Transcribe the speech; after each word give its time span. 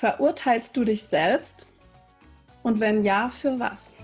Verurteilst 0.00 0.74
du 0.78 0.84
dich 0.84 1.02
selbst? 1.02 1.66
Und 2.62 2.80
wenn 2.80 3.04
ja, 3.04 3.28
für 3.28 3.60
was? 3.60 3.94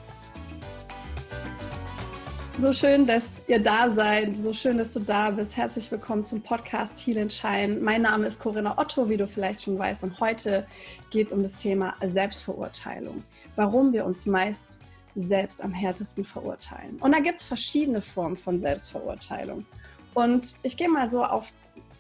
So 2.59 2.75
schön, 2.75 3.07
dass 3.07 3.43
ihr 3.47 3.61
da 3.61 3.89
seid. 3.89 4.37
So 4.37 4.53
schön, 4.53 4.77
dass 4.77 4.93
du 4.93 5.01
da 5.01 5.31
bist. 5.31 5.57
Herzlich 5.57 5.91
willkommen 5.91 6.27
zum 6.27 6.43
Podcast 6.43 6.99
Heal 6.99 7.17
and 7.17 7.33
Shine. 7.33 7.79
Mein 7.81 8.03
Name 8.03 8.27
ist 8.27 8.39
Corinna 8.41 8.77
Otto, 8.77 9.09
wie 9.09 9.17
du 9.17 9.27
vielleicht 9.27 9.63
schon 9.63 9.79
weißt. 9.79 10.05
Und 10.05 10.21
heute 10.21 10.67
geht 11.09 11.29
es 11.29 11.33
um 11.33 11.43
das 11.43 11.57
Thema 11.57 11.95
Selbstverurteilung. 12.05 13.25
Warum 13.55 13.95
wir 13.95 14.05
uns 14.05 14.27
meist 14.27 14.75
selbst 15.15 15.65
am 15.65 15.73
härtesten 15.73 16.27
verurteilen. 16.27 16.99
Und 17.01 17.13
da 17.13 17.21
gibt 17.21 17.41
es 17.41 17.47
verschiedene 17.47 18.03
Formen 18.03 18.37
von 18.37 18.61
Selbstverurteilung. 18.61 19.65
Und 20.13 20.57
ich 20.63 20.77
gehe 20.77 20.91
mal 20.91 21.09
so 21.09 21.25
auf 21.25 21.55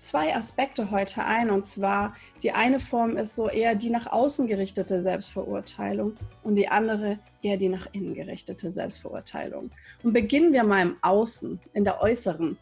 zwei 0.06 0.34
Aspekte 0.34 0.90
heute 0.90 1.24
ein. 1.24 1.50
Und 1.50 1.66
zwar, 1.66 2.14
die 2.42 2.52
eine 2.52 2.80
Form 2.80 3.16
ist 3.16 3.36
so 3.36 3.48
eher 3.48 3.74
die 3.74 3.90
nach 3.90 4.06
außen 4.06 4.46
gerichtete 4.46 5.00
Selbstverurteilung 5.00 6.14
und 6.42 6.54
die 6.54 6.68
andere 6.68 7.18
eher 7.42 7.56
die 7.56 7.68
nach 7.68 7.86
innen 7.92 8.14
gerichtete 8.14 8.70
Selbstverurteilung. 8.70 9.70
Und 10.02 10.12
beginnen 10.12 10.52
wir 10.52 10.64
mal 10.64 10.82
im 10.82 10.96
Außen, 11.02 11.60
in 11.74 11.84
der 11.84 12.00
äußeren. 12.00 12.56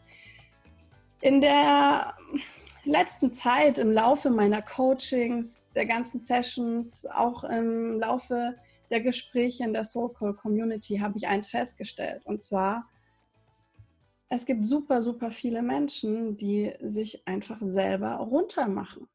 In 1.21 1.41
der 1.41 2.13
letzten 2.83 3.33
Zeit, 3.33 3.77
im 3.77 3.91
Laufe 3.91 4.29
meiner 4.29 4.61
Coachings, 4.61 5.67
der 5.75 5.85
ganzen 5.85 6.19
Sessions, 6.19 7.05
auch 7.07 7.43
im 7.43 7.99
Laufe 7.99 8.55
der 8.89 9.01
Gespräche 9.01 9.63
in 9.63 9.73
der 9.73 9.83
Soul 9.83 10.13
Community 10.13 10.97
habe 10.97 11.17
ich 11.17 11.27
eins 11.27 11.47
festgestellt. 11.47 12.21
Und 12.25 12.41
zwar, 12.41 12.87
es 14.35 14.45
gibt 14.45 14.65
super, 14.65 15.01
super 15.01 15.31
viele 15.31 15.61
Menschen, 15.61 16.37
die 16.37 16.73
sich 16.81 17.27
einfach 17.27 17.57
selber 17.61 18.15
runtermachen. 18.15 19.07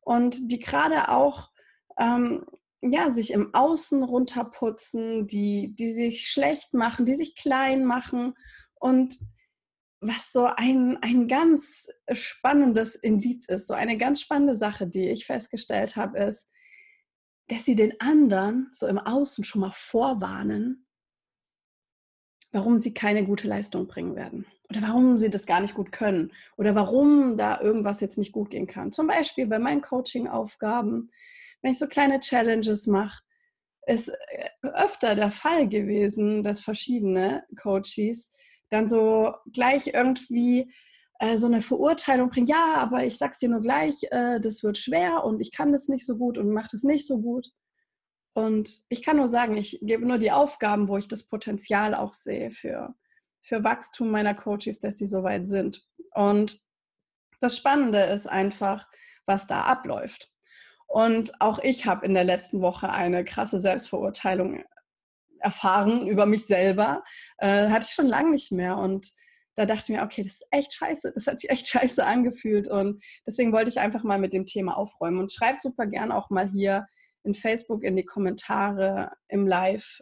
Und 0.00 0.50
die 0.50 0.58
gerade 0.58 1.08
auch 1.08 1.50
ähm, 1.98 2.44
ja, 2.80 3.10
sich 3.10 3.32
im 3.32 3.54
Außen 3.54 4.02
runterputzen, 4.02 5.26
die, 5.26 5.72
die 5.74 5.92
sich 5.92 6.28
schlecht 6.28 6.74
machen, 6.74 7.06
die 7.06 7.14
sich 7.14 7.36
klein 7.36 7.84
machen. 7.84 8.34
Und 8.74 9.18
was 10.00 10.32
so 10.32 10.46
ein, 10.46 10.98
ein 11.00 11.28
ganz 11.28 11.86
spannendes 12.12 12.96
Indiz 12.96 13.46
ist, 13.46 13.68
so 13.68 13.74
eine 13.74 13.96
ganz 13.96 14.20
spannende 14.20 14.56
Sache, 14.56 14.88
die 14.88 15.10
ich 15.10 15.26
festgestellt 15.26 15.94
habe, 15.94 16.18
ist, 16.18 16.48
dass 17.46 17.64
sie 17.64 17.76
den 17.76 18.00
anderen 18.00 18.70
so 18.74 18.86
im 18.88 18.98
Außen 18.98 19.44
schon 19.44 19.60
mal 19.60 19.72
vorwarnen, 19.72 20.88
warum 22.50 22.80
sie 22.80 22.92
keine 22.92 23.24
gute 23.24 23.46
Leistung 23.46 23.86
bringen 23.86 24.16
werden 24.16 24.46
oder 24.72 24.86
warum 24.86 25.18
sie 25.18 25.28
das 25.28 25.44
gar 25.44 25.60
nicht 25.60 25.74
gut 25.74 25.92
können 25.92 26.32
oder 26.56 26.74
warum 26.74 27.36
da 27.36 27.60
irgendwas 27.60 28.00
jetzt 28.00 28.16
nicht 28.16 28.32
gut 28.32 28.50
gehen 28.50 28.66
kann. 28.66 28.90
Zum 28.90 29.06
Beispiel 29.06 29.46
bei 29.46 29.58
meinen 29.58 29.82
Coaching-Aufgaben, 29.82 31.10
wenn 31.60 31.72
ich 31.72 31.78
so 31.78 31.86
kleine 31.86 32.20
Challenges 32.20 32.86
mache, 32.86 33.22
ist 33.86 34.08
äh, 34.08 34.48
öfter 34.62 35.14
der 35.14 35.30
Fall 35.30 35.68
gewesen, 35.68 36.42
dass 36.42 36.60
verschiedene 36.60 37.44
Coaches 37.60 38.32
dann 38.70 38.88
so 38.88 39.34
gleich 39.52 39.88
irgendwie 39.88 40.72
äh, 41.18 41.36
so 41.36 41.46
eine 41.46 41.60
Verurteilung 41.60 42.30
bringen. 42.30 42.46
Ja, 42.46 42.76
aber 42.76 43.04
ich 43.04 43.18
sag's 43.18 43.38
dir 43.38 43.50
nur 43.50 43.60
gleich, 43.60 43.94
äh, 44.10 44.40
das 44.40 44.62
wird 44.62 44.78
schwer 44.78 45.24
und 45.24 45.40
ich 45.40 45.52
kann 45.52 45.72
das 45.72 45.88
nicht 45.88 46.06
so 46.06 46.16
gut 46.16 46.38
und 46.38 46.50
mache 46.50 46.70
das 46.72 46.82
nicht 46.82 47.06
so 47.06 47.18
gut. 47.18 47.50
Und 48.34 48.80
ich 48.88 49.02
kann 49.02 49.18
nur 49.18 49.28
sagen, 49.28 49.58
ich 49.58 49.78
gebe 49.82 50.06
nur 50.06 50.16
die 50.16 50.32
Aufgaben, 50.32 50.88
wo 50.88 50.96
ich 50.96 51.08
das 51.08 51.24
Potenzial 51.24 51.94
auch 51.94 52.14
sehe 52.14 52.50
für, 52.50 52.94
für 53.42 53.64
Wachstum 53.64 54.10
meiner 54.10 54.34
Coaches, 54.34 54.80
dass 54.80 54.98
sie 54.98 55.06
soweit 55.06 55.46
sind. 55.48 55.84
Und 56.14 56.60
das 57.40 57.56
Spannende 57.56 58.00
ist 58.04 58.28
einfach, 58.28 58.86
was 59.26 59.46
da 59.46 59.62
abläuft. 59.62 60.30
Und 60.86 61.40
auch 61.40 61.58
ich 61.58 61.86
habe 61.86 62.06
in 62.06 62.14
der 62.14 62.24
letzten 62.24 62.60
Woche 62.60 62.90
eine 62.90 63.24
krasse 63.24 63.58
Selbstverurteilung 63.58 64.62
erfahren 65.40 66.06
über 66.06 66.26
mich 66.26 66.46
selber. 66.46 67.02
Äh, 67.38 67.68
hatte 67.68 67.86
ich 67.88 67.94
schon 67.94 68.06
lange 68.06 68.30
nicht 68.30 68.52
mehr. 68.52 68.76
Und 68.76 69.10
da 69.54 69.66
dachte 69.66 69.84
ich 69.84 69.96
mir, 69.96 70.02
okay, 70.02 70.22
das 70.22 70.34
ist 70.34 70.46
echt 70.50 70.74
scheiße. 70.74 71.12
Das 71.14 71.26
hat 71.26 71.40
sich 71.40 71.50
echt 71.50 71.66
scheiße 71.68 72.04
angefühlt. 72.04 72.68
Und 72.68 73.02
deswegen 73.26 73.52
wollte 73.52 73.70
ich 73.70 73.80
einfach 73.80 74.04
mal 74.04 74.18
mit 74.18 74.32
dem 74.32 74.46
Thema 74.46 74.76
aufräumen. 74.76 75.18
Und 75.18 75.32
schreibt 75.32 75.62
super 75.62 75.86
gern 75.86 76.12
auch 76.12 76.30
mal 76.30 76.48
hier 76.48 76.86
in 77.24 77.34
Facebook 77.34 77.84
in 77.84 77.96
die 77.96 78.04
Kommentare, 78.04 79.12
im 79.28 79.46
Live 79.46 80.00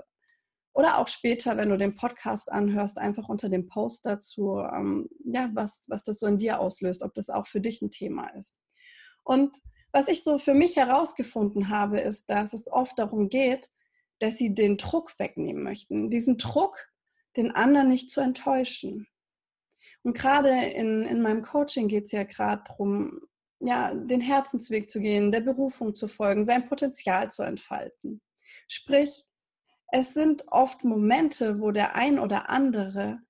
oder 0.72 0.98
auch 0.98 1.08
später, 1.08 1.56
wenn 1.56 1.70
du 1.70 1.76
den 1.76 1.96
Podcast 1.96 2.50
anhörst, 2.50 2.98
einfach 2.98 3.28
unter 3.28 3.48
dem 3.48 3.66
Post 3.66 4.06
dazu, 4.06 4.60
ähm, 4.60 5.08
ja, 5.24 5.50
was, 5.52 5.84
was 5.88 6.04
das 6.04 6.18
so 6.20 6.26
in 6.26 6.38
dir 6.38 6.60
auslöst, 6.60 7.02
ob 7.02 7.14
das 7.14 7.28
auch 7.28 7.46
für 7.46 7.60
dich 7.60 7.82
ein 7.82 7.90
Thema 7.90 8.28
ist. 8.28 8.58
Und 9.24 9.56
was 9.92 10.08
ich 10.08 10.22
so 10.22 10.38
für 10.38 10.54
mich 10.54 10.76
herausgefunden 10.76 11.68
habe, 11.68 12.00
ist, 12.00 12.30
dass 12.30 12.52
es 12.52 12.70
oft 12.70 12.98
darum 12.98 13.28
geht, 13.28 13.70
dass 14.20 14.36
sie 14.36 14.54
den 14.54 14.76
Druck 14.76 15.18
wegnehmen 15.18 15.62
möchten. 15.62 16.10
Diesen 16.10 16.38
Druck, 16.38 16.88
den 17.36 17.50
anderen 17.50 17.88
nicht 17.88 18.10
zu 18.10 18.20
enttäuschen. 18.20 19.08
Und 20.02 20.14
gerade 20.14 20.50
in, 20.50 21.04
in 21.04 21.22
meinem 21.22 21.42
Coaching 21.42 21.88
geht 21.88 22.04
es 22.04 22.12
ja 22.12 22.22
gerade 22.22 22.62
darum, 22.66 23.20
ja, 23.60 23.92
den 23.94 24.20
Herzensweg 24.20 24.90
zu 24.90 25.00
gehen, 25.00 25.32
der 25.32 25.40
Berufung 25.40 25.94
zu 25.94 26.08
folgen, 26.08 26.44
sein 26.44 26.68
Potenzial 26.68 27.30
zu 27.30 27.42
entfalten. 27.42 28.22
Sprich, 28.68 29.24
es 29.92 30.14
sind 30.14 30.44
oft 30.48 30.84
Momente, 30.84 31.60
wo 31.60 31.70
der 31.70 31.94
ein 31.94 32.18
oder 32.18 32.48
andere 32.48 33.20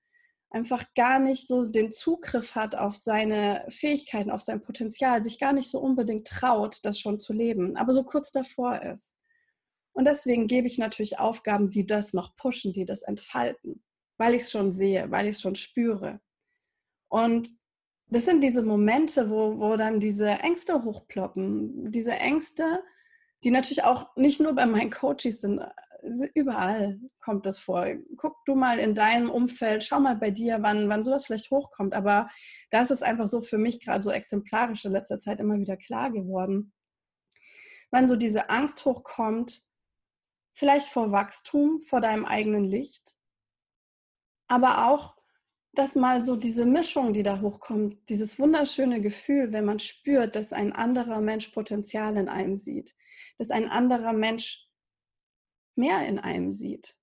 einfach 0.51 0.85
gar 0.95 1.19
nicht 1.19 1.47
so 1.47 1.65
den 1.65 1.91
Zugriff 1.91 2.55
hat 2.55 2.75
auf 2.75 2.95
seine 2.95 3.65
Fähigkeiten, 3.69 4.29
auf 4.29 4.41
sein 4.41 4.61
Potenzial, 4.61 5.23
sich 5.23 5.39
gar 5.39 5.53
nicht 5.53 5.71
so 5.71 5.79
unbedingt 5.79 6.27
traut, 6.27 6.79
das 6.83 6.99
schon 6.99 7.19
zu 7.19 7.33
leben, 7.33 7.77
aber 7.77 7.93
so 7.93 8.03
kurz 8.03 8.31
davor 8.31 8.81
ist. 8.81 9.15
Und 9.93 10.05
deswegen 10.05 10.47
gebe 10.47 10.67
ich 10.67 10.77
natürlich 10.77 11.19
Aufgaben, 11.19 11.69
die 11.69 11.85
das 11.85 12.13
noch 12.13 12.35
pushen, 12.35 12.73
die 12.73 12.85
das 12.85 13.01
entfalten, 13.01 13.83
weil 14.17 14.35
ich 14.35 14.43
es 14.43 14.51
schon 14.51 14.71
sehe, 14.71 15.09
weil 15.09 15.27
ich 15.27 15.37
es 15.37 15.41
schon 15.41 15.55
spüre. 15.55 16.19
Und 17.09 17.49
das 18.07 18.25
sind 18.25 18.41
diese 18.41 18.61
Momente, 18.61 19.29
wo, 19.29 19.57
wo 19.57 19.77
dann 19.77 19.99
diese 19.99 20.27
Ängste 20.27 20.83
hochploppen. 20.83 21.91
Diese 21.91 22.11
Ängste, 22.11 22.83
die 23.43 23.51
natürlich 23.51 23.83
auch 23.83 24.15
nicht 24.17 24.41
nur 24.41 24.53
bei 24.53 24.65
meinen 24.65 24.91
Coaches 24.91 25.41
sind, 25.41 25.61
überall 26.33 26.99
kommt 27.19 27.45
das 27.45 27.59
vor. 27.59 27.87
Guck 28.17 28.43
du 28.45 28.55
mal 28.55 28.79
in 28.79 28.95
deinem 28.95 29.29
Umfeld, 29.29 29.83
schau 29.83 29.99
mal 29.99 30.15
bei 30.15 30.31
dir, 30.31 30.57
wann, 30.61 30.89
wann 30.89 31.03
sowas 31.03 31.25
vielleicht 31.25 31.51
hochkommt. 31.51 31.93
Aber 31.93 32.29
da 32.69 32.81
ist 32.81 33.03
einfach 33.03 33.27
so 33.27 33.41
für 33.41 33.57
mich 33.57 33.79
gerade 33.79 34.01
so 34.01 34.11
exemplarisch 34.11 34.85
in 34.85 34.91
letzter 34.91 35.19
Zeit 35.19 35.39
immer 35.39 35.59
wieder 35.59 35.77
klar 35.77 36.11
geworden. 36.11 36.73
Wann 37.91 38.07
so 38.07 38.15
diese 38.15 38.49
Angst 38.49 38.85
hochkommt, 38.85 39.61
vielleicht 40.53 40.87
vor 40.87 41.11
Wachstum, 41.11 41.81
vor 41.81 42.01
deinem 42.01 42.25
eigenen 42.25 42.65
Licht, 42.65 43.17
aber 44.47 44.87
auch 44.87 45.21
dass 45.73 45.95
mal 45.95 46.23
so 46.23 46.35
diese 46.35 46.65
Mischung, 46.65 47.13
die 47.13 47.23
da 47.23 47.39
hochkommt, 47.39 47.97
dieses 48.09 48.39
wunderschöne 48.39 48.99
Gefühl, 48.99 49.53
wenn 49.53 49.65
man 49.65 49.79
spürt, 49.79 50.35
dass 50.35 50.51
ein 50.51 50.73
anderer 50.73 51.21
Mensch 51.21 51.47
Potenzial 51.49 52.17
in 52.17 52.27
einem 52.27 52.57
sieht, 52.57 52.93
dass 53.37 53.51
ein 53.51 53.69
anderer 53.69 54.13
Mensch 54.13 54.67
mehr 55.75 56.07
in 56.07 56.19
einem 56.19 56.51
sieht. 56.51 56.97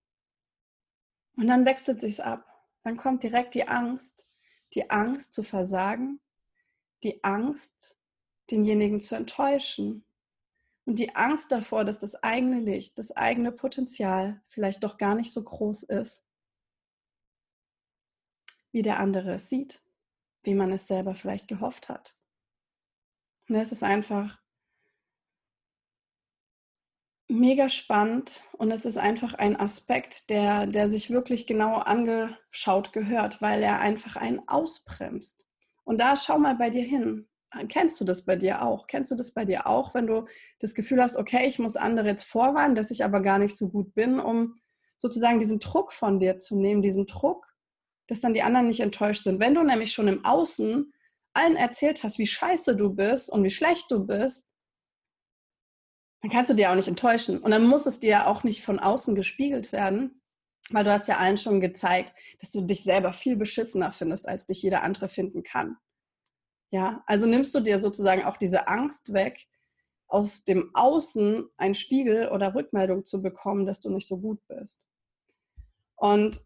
Und 1.37 1.49
dann 1.49 1.65
wechselt 1.65 2.01
sich's 2.01 2.21
ab. 2.21 2.45
Dann 2.83 2.97
kommt 2.97 3.23
direkt 3.23 3.55
die 3.55 3.69
Angst, 3.69 4.27
die 4.75 4.91
Angst 4.91 5.33
zu 5.33 5.43
versagen, 5.43 6.21
die 7.03 7.23
Angst, 7.25 7.97
denjenigen 8.51 9.01
zu 9.03 9.15
enttäuschen 9.15 10.05
und 10.85 10.99
die 10.99 11.15
Angst 11.15 11.53
davor, 11.53 11.85
dass 11.85 11.99
das 11.99 12.23
eigene 12.23 12.61
Licht, 12.61 12.99
das 12.99 13.13
eigene 13.13 13.53
Potenzial 13.53 14.41
vielleicht 14.49 14.83
doch 14.85 14.97
gar 14.97 15.15
nicht 15.15 15.33
so 15.33 15.43
groß 15.43 15.83
ist 15.85 16.25
wie 18.73 18.83
der 18.83 19.01
andere 19.01 19.35
es 19.35 19.49
sieht, 19.49 19.83
wie 20.43 20.55
man 20.55 20.71
es 20.73 20.87
selber 20.87 21.15
vielleicht 21.15 21.49
gehofft 21.49 21.89
hat. 21.89 22.15
Und 23.49 23.57
es 23.57 23.73
ist 23.73 23.83
einfach 23.83 24.39
mega 27.29 27.69
spannend 27.69 28.43
und 28.53 28.71
es 28.71 28.85
ist 28.85 28.99
einfach 28.99 29.35
ein 29.35 29.59
Aspekt, 29.59 30.31
der, 30.31 30.67
der 30.67 30.89
sich 30.89 31.11
wirklich 31.11 31.47
genau 31.47 31.77
angeschaut 31.77 32.93
gehört, 32.93 33.43
weil 33.43 33.63
er 33.63 33.81
einfach 33.81 34.17
einen 34.17 34.49
ausbremst. 34.49 35.47
Und 35.85 35.99
da 35.99 36.17
schau 36.17 36.39
mal 36.39 36.57
bei 36.57 36.71
dir 36.71 36.83
hin. 36.83 37.29
Kennst 37.69 38.01
du 38.01 38.05
das 38.05 38.25
bei 38.25 38.37
dir 38.37 38.63
auch? 38.63 38.87
Kennst 38.87 39.11
du 39.11 39.15
das 39.15 39.33
bei 39.33 39.45
dir 39.45 39.67
auch, 39.67 39.95
wenn 39.95 40.07
du 40.07 40.27
das 40.59 40.75
Gefühl 40.75 41.01
hast, 41.01 41.17
okay, 41.17 41.47
ich 41.47 41.59
muss 41.59 41.77
andere 41.77 42.09
jetzt 42.09 42.25
vorwarnen, 42.25 42.75
dass 42.75 42.91
ich 42.91 43.05
aber 43.05 43.21
gar 43.21 43.39
nicht 43.39 43.57
so 43.57 43.69
gut 43.71 43.95
bin, 43.95 44.21
um 44.21 44.57
sozusagen 44.99 45.39
diesen 45.39 45.61
Druck 45.61 45.93
von 45.93 46.19
dir 46.19 46.39
zu 46.39 46.57
nehmen, 46.57 46.83
diesen 46.83 47.07
Druck, 47.07 47.47
dass 48.07 48.21
dann 48.21 48.35
die 48.35 48.43
anderen 48.43 48.67
nicht 48.67 48.81
enttäuscht 48.81 49.23
sind. 49.23 49.41
Wenn 49.41 49.55
du 49.55 49.63
nämlich 49.63 49.93
schon 49.93 50.09
im 50.09 50.25
Außen 50.25 50.93
allen 51.33 51.57
erzählt 51.57 52.03
hast, 52.03 52.19
wie 52.19 52.27
scheiße 52.27 52.77
du 52.77 52.91
bist 52.91 53.31
und 53.31 53.45
wie 53.45 53.51
schlecht 53.51 53.91
du 53.91 54.05
bist, 54.05 54.48
dann 56.23 56.31
kannst 56.31 56.51
du 56.51 56.55
dir 56.55 56.71
auch 56.71 56.75
nicht 56.75 56.89
enttäuschen. 56.89 57.39
Und 57.39 57.51
dann 57.51 57.67
muss 57.67 57.87
es 57.87 58.01
dir 58.01 58.27
auch 58.27 58.45
nicht 58.45 58.63
von 58.63 58.79
außen 58.79 59.15
gespiegelt 59.15 59.73
werden, 59.73 60.21
weil 60.71 60.85
du 60.85 60.93
hast 60.93 61.09
ja 61.09 61.19
allen 61.19 61.39
schon 61.39 61.61
gezeigt, 61.61 62.13
dass 62.41 62.51
du 62.51 62.61
dich 62.63 62.83
selber 62.83 63.13
viel 63.13 63.37
beschissener 63.37 63.91
findest, 63.91 64.29
als 64.29 64.47
dich 64.47 64.63
jeder 64.63 64.83
andere 64.83 65.09
finden 65.09 65.43
kann. 65.43 65.77
Ja, 66.71 67.03
also 67.07 67.27
nimmst 67.27 67.55
du 67.55 67.61
dir 67.61 67.79
sozusagen 67.79 68.25
auch 68.25 68.37
diese 68.37 68.69
Angst 68.69 69.13
weg, 69.13 69.47
aus 70.09 70.45
dem 70.45 70.71
Außen 70.75 71.49
ein 71.57 71.75
Spiegel 71.75 72.29
oder 72.29 72.55
Rückmeldung 72.55 73.05
zu 73.05 73.23
bekommen, 73.23 73.67
dass 73.67 73.81
du 73.81 73.91
nicht 73.91 74.09
so 74.09 74.19
gut 74.19 74.41
bist. 74.49 74.89
Und 75.97 76.41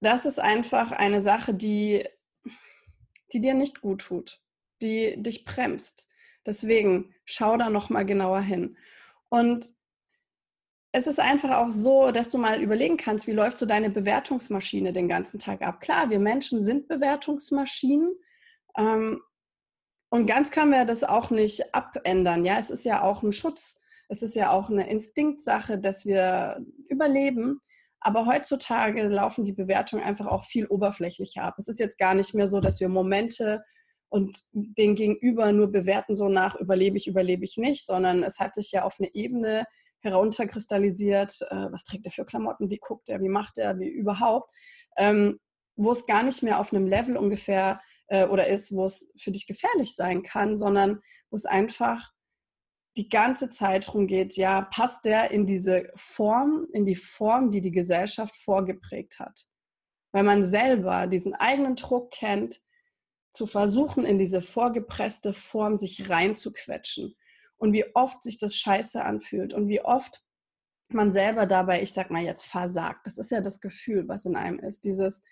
das 0.00 0.26
ist 0.26 0.38
einfach 0.38 0.92
eine 0.92 1.22
Sache, 1.22 1.54
die, 1.54 2.06
die 3.32 3.40
dir 3.40 3.54
nicht 3.54 3.80
gut 3.80 4.02
tut, 4.02 4.40
die 4.82 5.20
dich 5.22 5.44
bremst. 5.44 6.08
Deswegen 6.44 7.14
schau 7.24 7.56
da 7.56 7.70
noch 7.70 7.88
mal 7.88 8.04
genauer 8.04 8.40
hin. 8.40 8.76
Und 9.28 9.66
es 10.92 11.06
ist 11.06 11.20
einfach 11.20 11.58
auch 11.58 11.70
so, 11.70 12.10
dass 12.10 12.30
du 12.30 12.38
mal 12.38 12.62
überlegen 12.62 12.96
kannst, 12.96 13.26
wie 13.26 13.32
läuft 13.32 13.58
so 13.58 13.66
deine 13.66 13.90
Bewertungsmaschine 13.90 14.92
den 14.92 15.08
ganzen 15.08 15.38
Tag 15.38 15.60
ab. 15.60 15.80
Klar, 15.80 16.08
wir 16.08 16.18
Menschen 16.18 16.60
sind 16.60 16.88
Bewertungsmaschinen. 16.88 18.14
Ähm, 18.78 19.20
und 20.08 20.26
ganz 20.26 20.50
können 20.50 20.70
wir 20.70 20.84
das 20.84 21.04
auch 21.04 21.30
nicht 21.30 21.74
abändern. 21.74 22.44
Ja, 22.44 22.58
es 22.58 22.70
ist 22.70 22.84
ja 22.84 23.02
auch 23.02 23.22
ein 23.22 23.32
Schutz. 23.32 23.78
Es 24.08 24.22
ist 24.22 24.36
ja 24.36 24.50
auch 24.50 24.70
eine 24.70 24.88
Instinktsache, 24.88 25.78
dass 25.78 26.06
wir 26.06 26.64
überleben. 26.88 27.60
Aber 28.00 28.24
heutzutage 28.24 29.02
laufen 29.08 29.44
die 29.44 29.52
Bewertungen 29.52 30.02
einfach 30.02 30.26
auch 30.26 30.44
viel 30.44 30.66
oberflächlicher 30.66 31.42
ab. 31.42 31.56
Es 31.58 31.68
ist 31.68 31.80
jetzt 31.80 31.98
gar 31.98 32.14
nicht 32.14 32.34
mehr 32.34 32.48
so, 32.48 32.60
dass 32.60 32.80
wir 32.80 32.88
Momente 32.88 33.64
und 34.08 34.38
den 34.52 34.94
Gegenüber 34.94 35.52
nur 35.52 35.70
bewerten, 35.70 36.14
so 36.14 36.28
nach 36.28 36.56
überlebe 36.56 36.96
ich, 36.96 37.06
überlebe 37.06 37.44
ich 37.44 37.56
nicht, 37.56 37.84
sondern 37.84 38.22
es 38.22 38.38
hat 38.38 38.54
sich 38.54 38.72
ja 38.72 38.84
auf 38.84 38.96
eine 38.98 39.14
Ebene 39.14 39.66
herunterkristallisiert, 40.00 41.40
äh, 41.50 41.66
was 41.70 41.84
trägt 41.84 42.06
er 42.06 42.12
für 42.12 42.24
Klamotten, 42.24 42.70
wie 42.70 42.78
guckt 42.78 43.08
er, 43.08 43.20
wie 43.20 43.28
macht 43.28 43.58
er, 43.58 43.78
wie 43.78 43.88
überhaupt, 43.88 44.50
ähm, 44.96 45.40
wo 45.74 45.90
es 45.90 46.06
gar 46.06 46.22
nicht 46.22 46.42
mehr 46.42 46.60
auf 46.60 46.72
einem 46.72 46.86
Level 46.86 47.16
ungefähr 47.16 47.80
äh, 48.08 48.26
oder 48.26 48.46
ist, 48.46 48.72
wo 48.72 48.84
es 48.84 49.10
für 49.16 49.30
dich 49.30 49.46
gefährlich 49.46 49.94
sein 49.94 50.22
kann, 50.22 50.56
sondern 50.56 51.00
wo 51.30 51.36
es 51.36 51.46
einfach 51.46 52.12
die 52.96 53.08
ganze 53.08 53.50
Zeit 53.50 53.88
darum 53.88 54.06
geht, 54.06 54.36
ja, 54.36 54.62
passt 54.62 55.04
der 55.04 55.30
in 55.30 55.44
diese 55.46 55.90
Form, 55.96 56.66
in 56.72 56.86
die 56.86 56.94
Form, 56.94 57.50
die 57.50 57.60
die 57.60 57.72
Gesellschaft 57.72 58.34
vorgeprägt 58.34 59.18
hat. 59.18 59.46
Weil 60.12 60.22
man 60.22 60.42
selber 60.42 61.06
diesen 61.06 61.34
eigenen 61.34 61.76
Druck 61.76 62.10
kennt, 62.10 62.62
zu 63.36 63.46
versuchen, 63.46 64.04
in 64.04 64.18
diese 64.18 64.40
vorgepresste 64.40 65.32
Form 65.32 65.76
sich 65.76 66.08
reinzuquetschen. 66.08 67.16
Und 67.58 67.72
wie 67.72 67.84
oft 67.94 68.22
sich 68.22 68.38
das 68.38 68.56
scheiße 68.56 69.02
anfühlt 69.02 69.54
und 69.54 69.68
wie 69.68 69.80
oft 69.80 70.22
man 70.88 71.10
selber 71.10 71.46
dabei, 71.46 71.82
ich 71.82 71.92
sag 71.92 72.10
mal 72.10 72.22
jetzt, 72.22 72.44
versagt. 72.44 73.06
Das 73.06 73.18
ist 73.18 73.30
ja 73.30 73.40
das 73.40 73.60
Gefühl, 73.60 74.08
was 74.08 74.24
in 74.24 74.36
einem 74.36 74.58
ist. 74.58 74.84
Dieses, 74.84 75.22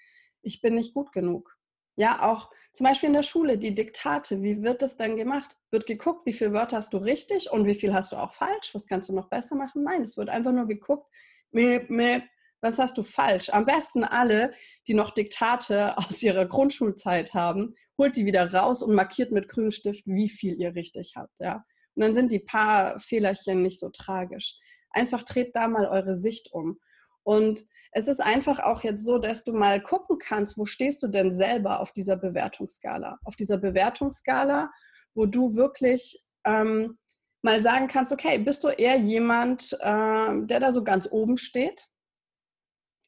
ich 0.43 0.61
bin 0.61 0.75
nicht 0.75 0.95
gut 0.95 1.13
genug. 1.13 1.57
Ja, 1.97 2.23
auch 2.29 2.51
zum 2.73 2.87
Beispiel 2.87 3.07
in 3.09 3.13
der 3.13 3.23
Schule, 3.23 3.57
die 3.57 3.75
Diktate, 3.75 4.43
wie 4.43 4.63
wird 4.63 4.83
das 4.83 4.97
dann 4.97 5.17
gemacht? 5.17 5.57
Wird 5.71 5.87
geguckt, 5.87 6.27
wie 6.27 6.33
viele 6.33 6.53
Wörter 6.53 6.79
hast 6.79 6.93
du 6.93 6.97
richtig 6.97 7.53
und 7.53 7.67
wie 7.67 7.75
viel 7.75 7.95
hast 7.95 8.11
du 8.11 8.17
auch 8.17 8.33
falsch? 8.33 8.75
Was 8.75 8.89
kannst 8.89 9.09
du 9.09 9.15
noch 9.15 9.29
besser 9.29 9.55
machen? 9.55 9.85
Nein, 9.85 10.03
es 10.03 10.17
wird 10.17 10.29
einfach 10.29 10.51
nur 10.51 10.67
geguckt, 10.67 11.09
mäh, 11.53 11.85
mäh, 11.89 12.23
was 12.65 12.79
hast 12.79 12.97
du 12.97 13.03
falsch? 13.03 13.51
Am 13.51 13.67
besten 13.67 14.05
alle, 14.05 14.53
die 14.89 14.95
noch 14.95 15.11
Diktate 15.11 15.97
aus 15.99 16.23
ihrer 16.23 16.47
Grundschulzeit 16.47 17.35
haben, 17.35 17.75
holt 17.99 18.17
die 18.17 18.27
wieder 18.27 18.53
raus 18.53 18.83
und 18.83 18.95
markiert 18.95 19.31
mit 19.31 19.49
grünem 19.49 19.71
Stift, 19.71 20.05
wie 20.07 20.29
viel 20.29 20.55
ihr 20.55 20.75
richtig 20.75 21.13
habt. 21.15 21.39
Ja? 21.39 21.65
Und 21.95 22.03
dann 22.03 22.15
sind 22.15 22.33
die 22.33 22.41
paar 22.41 22.99
Fehlerchen 22.99 23.63
nicht 23.63 23.79
so 23.79 23.91
tragisch. 23.91 24.57
Einfach 24.91 25.23
dreht 25.23 25.55
da 25.55 25.69
mal 25.69 25.87
eure 25.87 26.17
Sicht 26.17 26.53
um. 26.53 26.81
Und 27.23 27.63
es 27.93 28.09
ist 28.09 28.21
einfach 28.21 28.59
auch 28.59 28.83
jetzt 28.83 29.05
so, 29.05 29.19
dass 29.19 29.45
du 29.45 29.53
mal 29.53 29.81
gucken 29.81 30.19
kannst, 30.19 30.59
wo 30.59 30.65
stehst 30.67 31.03
du 31.03 31.09
denn 31.09 31.33
selber 31.33 31.81
auf 31.81 31.93
dieser 31.93 32.17
Bewertungsskala? 32.17 33.19
Auf 33.25 33.37
dieser 33.37 33.59
Bewertungsskala, 33.59 34.71
wo 35.15 35.27
du 35.27 35.55
wirklich 35.55 36.19
ähm, 36.45 36.99
mal 37.43 37.61
sagen 37.61 37.89
kannst, 37.89 38.13
okay, 38.13 38.39
bist 38.39 38.65
du 38.65 38.69
eher 38.69 38.97
jemand, 38.97 39.75
äh, 39.81 40.47
der 40.47 40.61
da 40.61 40.73
so 40.73 40.83
ganz 40.83 41.09
oben 41.11 41.37
steht? 41.37 41.87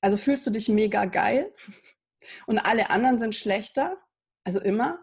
Also 0.07 0.17
fühlst 0.17 0.47
du 0.47 0.53
dich 0.53 0.69
mega 0.69 1.05
geil 1.07 1.53
und 2.47 2.61
alle 2.61 2.91
anderen 2.91 3.19
sind 3.19 3.35
schlechter? 3.35 3.97
Also 4.45 4.61
immer? 4.61 5.01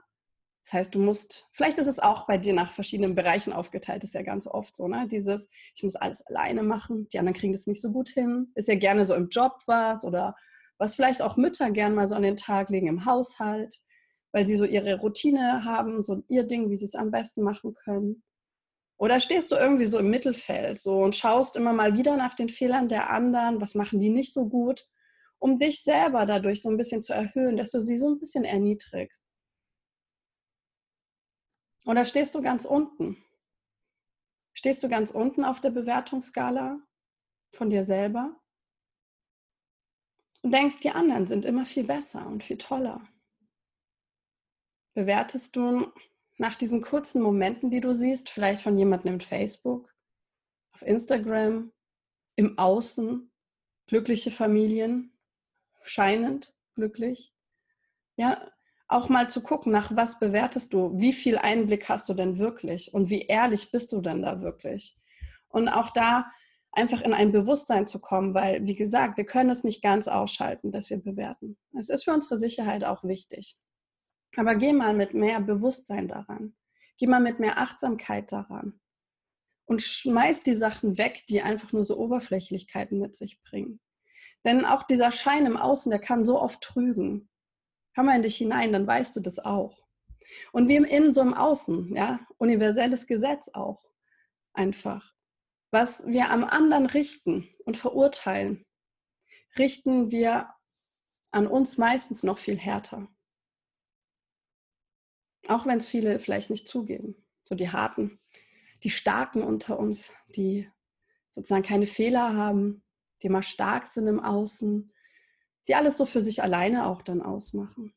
Das 0.64 0.72
heißt, 0.72 0.96
du 0.96 1.00
musst, 1.00 1.50
vielleicht 1.52 1.78
ist 1.78 1.88
es 1.88 2.00
auch 2.00 2.26
bei 2.26 2.38
dir 2.38 2.54
nach 2.54 2.72
verschiedenen 2.72 3.14
Bereichen 3.14 3.52
aufgeteilt, 3.52 4.06
ist 4.06 4.14
ja 4.14 4.22
ganz 4.22 4.48
oft 4.48 4.78
so, 4.78 4.88
ne? 4.88 5.10
Dieses, 5.12 5.50
ich 5.76 5.84
muss 5.84 5.98
alles 5.98 6.26
alleine 6.26 6.64
machen, 6.64 7.10
die 7.10 7.20
anderen 7.20 7.36
kriegen 7.36 7.52
das 7.52 7.68
nicht 7.68 7.82
so 7.82 7.92
gut 7.92 8.08
hin. 8.08 8.54
Ist 8.56 8.70
ja 8.70 8.76
gerne 8.76 9.04
so 9.04 9.14
im 9.14 9.28
Job 9.28 9.60
was 9.66 10.06
oder 10.06 10.38
was 10.78 10.96
vielleicht 10.96 11.22
auch 11.22 11.36
Mütter 11.36 11.70
gern 11.72 11.96
mal 11.96 12.08
so 12.08 12.16
an 12.16 12.24
den 12.24 12.38
Tag 12.38 12.70
legen 12.70 12.88
im 12.88 13.04
Haushalt, 13.04 13.82
weil 14.32 14.48
sie 14.48 14.56
so 14.56 14.64
ihre 14.64 15.02
Routine 15.02 15.66
haben, 15.66 16.02
so 16.02 16.24
ihr 16.30 16.46
Ding, 16.46 16.70
wie 16.70 16.78
sie 16.78 16.86
es 16.86 16.96
am 16.96 17.12
besten 17.12 17.42
machen 17.42 17.74
können. 17.74 18.24
Oder 18.98 19.20
stehst 19.20 19.52
du 19.52 19.56
irgendwie 19.56 19.84
so 19.84 20.00
im 20.00 20.10
Mittelfeld 20.10 20.80
so 20.80 21.00
und 21.00 21.14
schaust 21.14 21.58
immer 21.58 21.74
mal 21.74 21.98
wieder 21.98 22.16
nach 22.16 22.36
den 22.36 22.48
Fehlern 22.48 22.88
der 22.88 23.10
anderen, 23.10 23.60
was 23.60 23.76
machen 23.76 24.00
die 24.00 24.10
nicht 24.10 24.32
so 24.32 24.48
gut, 24.48 24.86
um 25.44 25.60
dich 25.60 25.84
selber 25.84 26.26
dadurch 26.26 26.62
so 26.62 26.70
ein 26.70 26.78
bisschen 26.78 27.02
zu 27.02 27.12
erhöhen, 27.12 27.58
dass 27.58 27.72
du 27.72 27.82
sie 27.82 27.98
so 27.98 28.08
ein 28.08 28.18
bisschen 28.18 28.46
erniedrigst. 28.46 29.26
Oder 31.86 32.06
stehst 32.06 32.34
du 32.34 32.42
ganz 32.42 32.64
unten? 32.64 33.22
Stehst 34.54 34.82
du 34.84 34.88
ganz 34.88 35.12
unten 35.12 35.44
auf 35.44 35.60
der 35.60 35.72
Bewertungsskala 35.72 36.80
von 37.54 37.70
dir 37.70 37.84
selber? 37.84 38.40
Und 40.44 40.54
denkst, 40.54 40.80
die 40.80 40.92
anderen 40.92 41.28
sind 41.28 41.44
immer 41.44 41.66
viel 41.66 41.84
besser 41.84 42.26
und 42.26 42.42
viel 42.42 42.58
toller. 42.58 43.06
Bewertest 44.96 45.58
du 45.58 45.92
nach 46.38 46.56
diesen 46.56 46.82
kurzen 46.82 47.22
Momenten, 47.22 47.70
die 47.70 47.82
du 47.82 47.94
siehst, 47.94 48.30
vielleicht 48.30 48.62
von 48.62 48.78
jemandem 48.78 49.16
im 49.16 49.20
Facebook, 49.20 49.94
auf 50.72 50.84
Instagram, 50.84 51.74
im 52.38 52.58
Außen, 52.58 53.30
glückliche 53.88 54.32
Familien, 54.32 55.13
scheinend 55.84 56.54
glücklich? 56.76 57.34
Ja, 58.16 58.52
auch 58.88 59.10
mal 59.10 59.30
zu 59.30 59.42
gucken, 59.42 59.72
nach 59.72 59.96
was 59.96 60.20
bewertest 60.20 60.74
du, 60.74 61.00
wie 61.00 61.14
viel 61.14 61.38
Einblick 61.38 61.90
hast 61.90 62.08
du 62.10 62.14
denn 62.14 62.38
wirklich 62.38 62.94
und 62.94 63.10
wie 63.10 63.24
ehrlich 63.24 63.72
bist 63.72 63.92
du 63.92 64.02
denn 64.02 64.22
da 64.22 64.42
wirklich. 64.42 64.96
Und 65.50 65.68
auch 65.68 65.90
da 65.90 66.32
einfach 66.72 67.02
in 67.02 67.14
ein 67.14 67.32
Bewusstsein 67.32 67.88
zu 67.88 68.00
kommen, 68.00 68.34
weil, 68.34 68.66
wie 68.66 68.76
gesagt, 68.76 69.18
wir 69.18 69.26
können 69.26 69.50
es 69.50 69.64
nicht 69.64 69.82
ganz 69.82 70.08
ausschalten, 70.08 70.72
dass 70.72 70.90
wir 70.90 70.98
bewerten. 70.98 71.58
Es 71.78 71.90
ist 71.90 72.04
für 72.04 72.14
unsere 72.14 72.38
Sicherheit 72.38 72.84
auch 72.84 73.04
wichtig. 73.04 73.56
Aber 74.36 74.56
geh 74.56 74.74
mal 74.74 74.94
mit 74.94 75.14
mehr 75.14 75.40
Bewusstsein 75.40 76.08
daran. 76.08 76.56
Geh 76.98 77.08
mal 77.08 77.20
mit 77.20 77.40
mehr 77.40 77.60
Achtsamkeit 77.60 78.32
daran. 78.32 78.80
Und 79.66 79.82
schmeiß 79.82 80.44
die 80.44 80.56
Sachen 80.56 80.98
weg, 80.98 81.24
die 81.30 81.42
einfach 81.42 81.72
nur 81.72 81.86
so 81.86 81.98
Oberflächlichkeiten 81.98 83.00
mit 83.00 83.16
sich 83.16 83.42
bringen. 83.44 83.80
Denn 84.46 84.66
auch 84.66 84.84
dieser 84.84 85.12
Schein 85.12 85.46
im 85.46 85.58
Außen, 85.58 85.90
der 85.90 86.00
kann 86.00 86.26
so 86.26 86.40
oft 86.40 86.62
trügen. 86.62 87.30
Hör 87.94 88.04
mal 88.04 88.16
in 88.16 88.24
dich 88.24 88.36
hinein, 88.36 88.74
dann 88.74 88.88
weißt 88.88 89.16
du 89.16 89.20
das 89.20 89.40
auch. 89.40 89.84
Und 90.52 90.68
wie 90.68 90.76
im 90.76 90.86
Innen, 90.86 91.14
so 91.14 91.22
im 91.22 91.34
Außen, 91.34 91.96
ja, 91.96 92.20
universelles 92.38 93.08
Gesetz 93.08 93.50
auch. 93.54 93.84
Einfach. 94.54 95.14
Was 95.72 96.06
wir 96.06 96.30
am 96.30 96.44
anderen 96.44 96.86
richten 96.86 97.50
und 97.66 97.78
verurteilen, 97.78 98.66
richten 99.58 100.12
wir 100.12 100.50
an 101.32 101.48
uns 101.48 101.78
meistens 101.78 102.24
noch 102.24 102.38
viel 102.38 102.58
härter. 102.58 103.08
Auch 105.48 105.66
wenn 105.66 105.80
es 105.80 105.88
viele 105.88 106.20
vielleicht 106.20 106.50
nicht 106.50 106.68
zugeben. 106.68 107.16
So 107.44 107.56
die 107.56 107.72
Harten, 107.72 108.20
die 108.84 108.90
Starken 108.90 109.44
unter 109.44 109.80
uns, 109.80 110.14
die 110.36 110.70
sozusagen 111.32 111.64
keine 111.64 111.88
Fehler 111.88 112.36
haben, 112.36 112.83
die 113.24 113.28
immer 113.28 113.44
stark 113.44 113.88
sind 113.88 114.08
im 114.08 114.20
Außen, 114.20 114.94
die 115.68 115.76
alles 115.76 115.98
so 115.98 116.06
für 116.06 116.22
sich 116.22 116.44
alleine 116.44 116.86
auch 116.86 117.02
dann 117.02 117.22
ausmachen. 117.22 117.96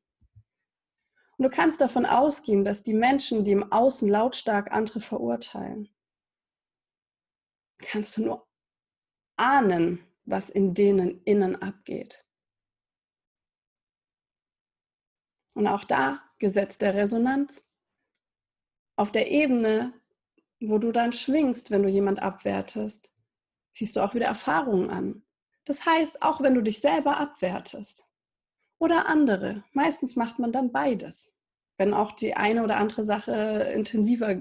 Und 1.37 1.43
du 1.43 1.51
kannst 1.51 1.81
davon 1.81 2.07
ausgehen, 2.07 2.65
dass 2.65 2.83
die 2.83 2.95
Menschen, 2.95 3.45
die 3.45 3.53
im 3.53 3.71
Außen 3.71 4.09
lautstark 4.09 4.73
andere 4.73 5.01
verurteilen, 5.01 5.91
kannst 7.79 8.17
du 8.17 8.23
nur 8.25 8.49
ahnen, 9.37 10.07
was 10.25 10.49
in 10.49 10.73
denen 10.73 11.23
innen 11.25 11.61
abgeht. 11.61 12.25
Und 15.55 15.67
auch 15.67 15.85
da 15.85 16.23
Gesetz 16.39 16.79
der 16.79 16.95
Resonanz. 16.95 17.65
Auf 18.97 19.13
der 19.13 19.31
Ebene, 19.31 19.93
wo 20.61 20.79
du 20.79 20.93
dann 20.93 21.13
schwingst, 21.13 21.71
wenn 21.71 21.83
du 21.83 21.89
jemand 21.89 22.21
abwertest, 22.21 23.13
ziehst 23.77 23.97
du 23.97 24.01
auch 24.01 24.15
wieder 24.15 24.27
Erfahrungen 24.27 24.91
an. 24.91 25.23
Das 25.67 25.85
heißt, 25.85 26.23
auch 26.23 26.41
wenn 26.41 26.55
du 26.55 26.63
dich 26.63 26.81
selber 26.81 27.19
abwertest 27.19 28.09
oder 28.79 29.07
andere, 29.07 29.65
meistens 29.73 30.17
macht 30.17 30.39
man 30.39 30.51
dann 30.51 30.73
beides, 30.73 31.37
wenn 31.77 31.93
auch 31.93 32.13
die 32.13 32.35
eine 32.35 32.65
oder 32.65 32.77
andere 32.79 33.05
Sache 33.05 33.33
intensiver, 33.75 34.41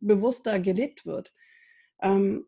bewusster 0.00 0.58
gelebt 0.58 1.06
wird. 1.06 1.32
Ähm, 2.00 2.46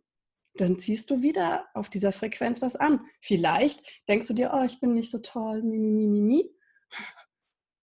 dann 0.56 0.78
ziehst 0.78 1.10
du 1.10 1.22
wieder 1.22 1.66
auf 1.74 1.88
dieser 1.88 2.12
Frequenz 2.12 2.62
was 2.62 2.76
an. 2.76 3.06
Vielleicht 3.20 3.82
denkst 4.08 4.26
du 4.26 4.34
dir, 4.34 4.52
oh, 4.54 4.64
ich 4.64 4.80
bin 4.80 4.94
nicht 4.94 5.10
so 5.10 5.18
toll, 5.18 5.62
mi, 5.62 5.78
mi, 5.78 6.06
mi, 6.06 6.20
mi. 6.20 6.50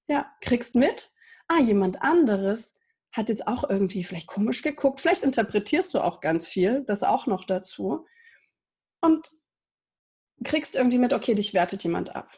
Ja, 0.07 0.29
kriegst 0.41 0.75
mit, 0.75 1.09
ah, 1.47 1.59
jemand 1.59 2.01
anderes 2.01 2.75
hat 3.13 3.29
jetzt 3.29 3.47
auch 3.47 3.69
irgendwie 3.69 4.03
vielleicht 4.03 4.27
komisch 4.27 4.61
geguckt. 4.61 4.99
Vielleicht 4.99 5.23
interpretierst 5.23 5.93
du 5.93 5.99
auch 5.99 6.19
ganz 6.19 6.49
viel, 6.49 6.83
das 6.85 7.03
auch 7.03 7.27
noch 7.27 7.45
dazu. 7.45 8.05
Und 9.01 9.31
kriegst 10.43 10.75
irgendwie 10.75 10.97
mit, 10.97 11.13
okay, 11.13 11.35
dich 11.35 11.53
wertet 11.53 11.83
jemand 11.83 12.15
ab. 12.15 12.29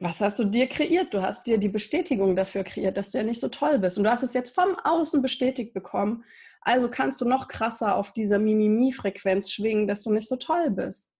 Was 0.00 0.20
hast 0.20 0.38
du 0.38 0.44
dir 0.44 0.66
kreiert? 0.66 1.12
Du 1.12 1.20
hast 1.20 1.46
dir 1.46 1.58
die 1.58 1.68
Bestätigung 1.68 2.36
dafür 2.36 2.64
kreiert, 2.64 2.96
dass 2.96 3.10
du 3.10 3.18
ja 3.18 3.24
nicht 3.24 3.40
so 3.40 3.48
toll 3.48 3.78
bist. 3.78 3.98
Und 3.98 4.04
du 4.04 4.10
hast 4.10 4.22
es 4.22 4.32
jetzt 4.32 4.54
vom 4.54 4.76
Außen 4.76 5.20
bestätigt 5.20 5.74
bekommen. 5.74 6.24
Also 6.62 6.88
kannst 6.88 7.20
du 7.20 7.26
noch 7.26 7.48
krasser 7.48 7.96
auf 7.96 8.12
dieser 8.14 8.38
Mimimi-Frequenz 8.38 9.52
schwingen, 9.52 9.86
dass 9.86 10.02
du 10.02 10.12
nicht 10.12 10.28
so 10.28 10.36
toll 10.36 10.70
bist. 10.70 11.10